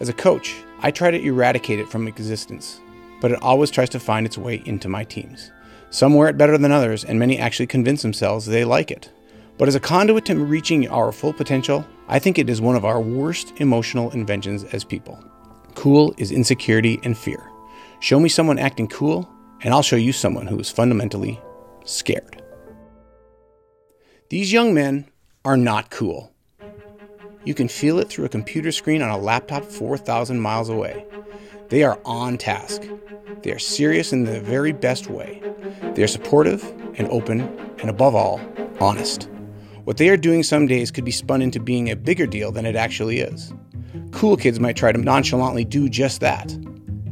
[0.00, 2.80] As a coach, I try to eradicate it from existence,
[3.20, 5.52] but it always tries to find its way into my teams.
[5.90, 9.10] Some wear it better than others, and many actually convince themselves they like it.
[9.58, 12.84] But as a conduit to reaching our full potential, I think it is one of
[12.84, 15.22] our worst emotional inventions as people.
[15.74, 17.50] Cool is insecurity and fear.
[17.98, 19.28] Show me someone acting cool,
[19.62, 21.40] and I'll show you someone who is fundamentally
[21.84, 22.40] scared.
[24.30, 25.10] These young men
[25.44, 26.32] are not cool.
[27.44, 31.04] You can feel it through a computer screen on a laptop 4,000 miles away.
[31.70, 32.82] They are on task.
[33.42, 35.40] They are serious in the very best way.
[35.94, 36.64] They are supportive
[36.98, 37.42] and open,
[37.78, 38.40] and above all,
[38.80, 39.28] honest.
[39.84, 42.66] What they are doing some days could be spun into being a bigger deal than
[42.66, 43.54] it actually is.
[44.10, 46.56] Cool kids might try to nonchalantly do just that.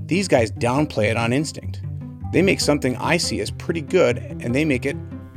[0.06, 1.80] These guys downplay it on instinct.
[2.32, 4.96] They make something I see as pretty good and they make it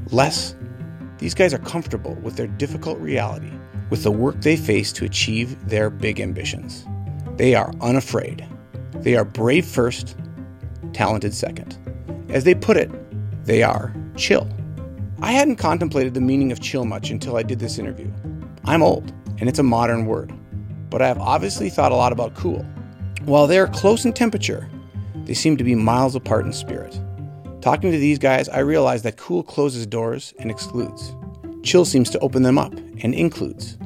[0.10, 0.56] less.
[1.20, 3.52] These guys are comfortable with their difficult reality,
[3.92, 6.88] with the work they face to achieve their big ambitions.
[7.38, 8.48] They are unafraid.
[8.96, 10.16] They are brave first,
[10.94, 11.78] talented second.
[12.30, 12.92] As they put it,
[13.46, 14.48] they are chill.
[15.22, 18.12] I hadn't contemplated the meaning of chill much until I did this interview.
[18.66, 20.32] I'm old, and it's a modern word,
[20.90, 22.66] but I have obviously thought a lot about cool.
[23.26, 24.70] While they are close in temperature,
[25.26, 27.00] they seem to be miles apart in spirit.
[27.62, 31.16] Talking to these guys, I realized that cool closes doors and excludes.
[31.64, 33.78] Chill seems to open them up and includes.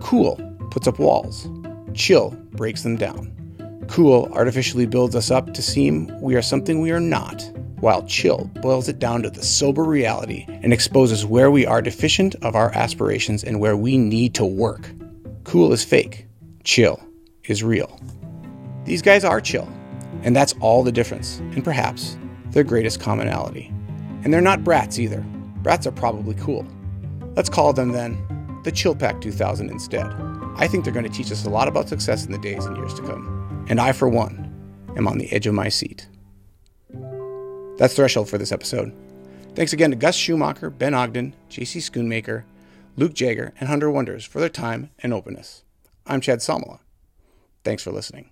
[0.00, 0.36] Cool
[0.70, 1.48] puts up walls.
[1.94, 3.32] Chill breaks them down.
[3.90, 7.42] Cool artificially builds us up to seem we are something we are not,
[7.80, 12.36] while chill boils it down to the sober reality and exposes where we are deficient
[12.36, 14.88] of our aspirations and where we need to work.
[15.42, 16.28] Cool is fake,
[16.62, 17.02] chill
[17.42, 18.00] is real.
[18.84, 19.68] These guys are chill,
[20.22, 22.16] and that's all the difference, and perhaps
[22.50, 23.74] their greatest commonality.
[24.22, 25.22] And they're not brats either.
[25.62, 26.64] Brats are probably cool.
[27.34, 28.16] Let's call them then
[28.62, 30.06] the Chill Pack 2000 instead.
[30.54, 32.76] I think they're going to teach us a lot about success in the days and
[32.76, 33.39] years to come.
[33.70, 34.52] And I, for one,
[34.96, 36.08] am on the edge of my seat.
[37.78, 38.92] That's Threshold for this episode.
[39.54, 42.42] Thanks again to Gus Schumacher, Ben Ogden, JC Schoonmaker,
[42.96, 45.62] Luke Jager, and Hunter Wonders for their time and openness.
[46.04, 46.80] I'm Chad Salmela.
[47.62, 48.29] Thanks for listening.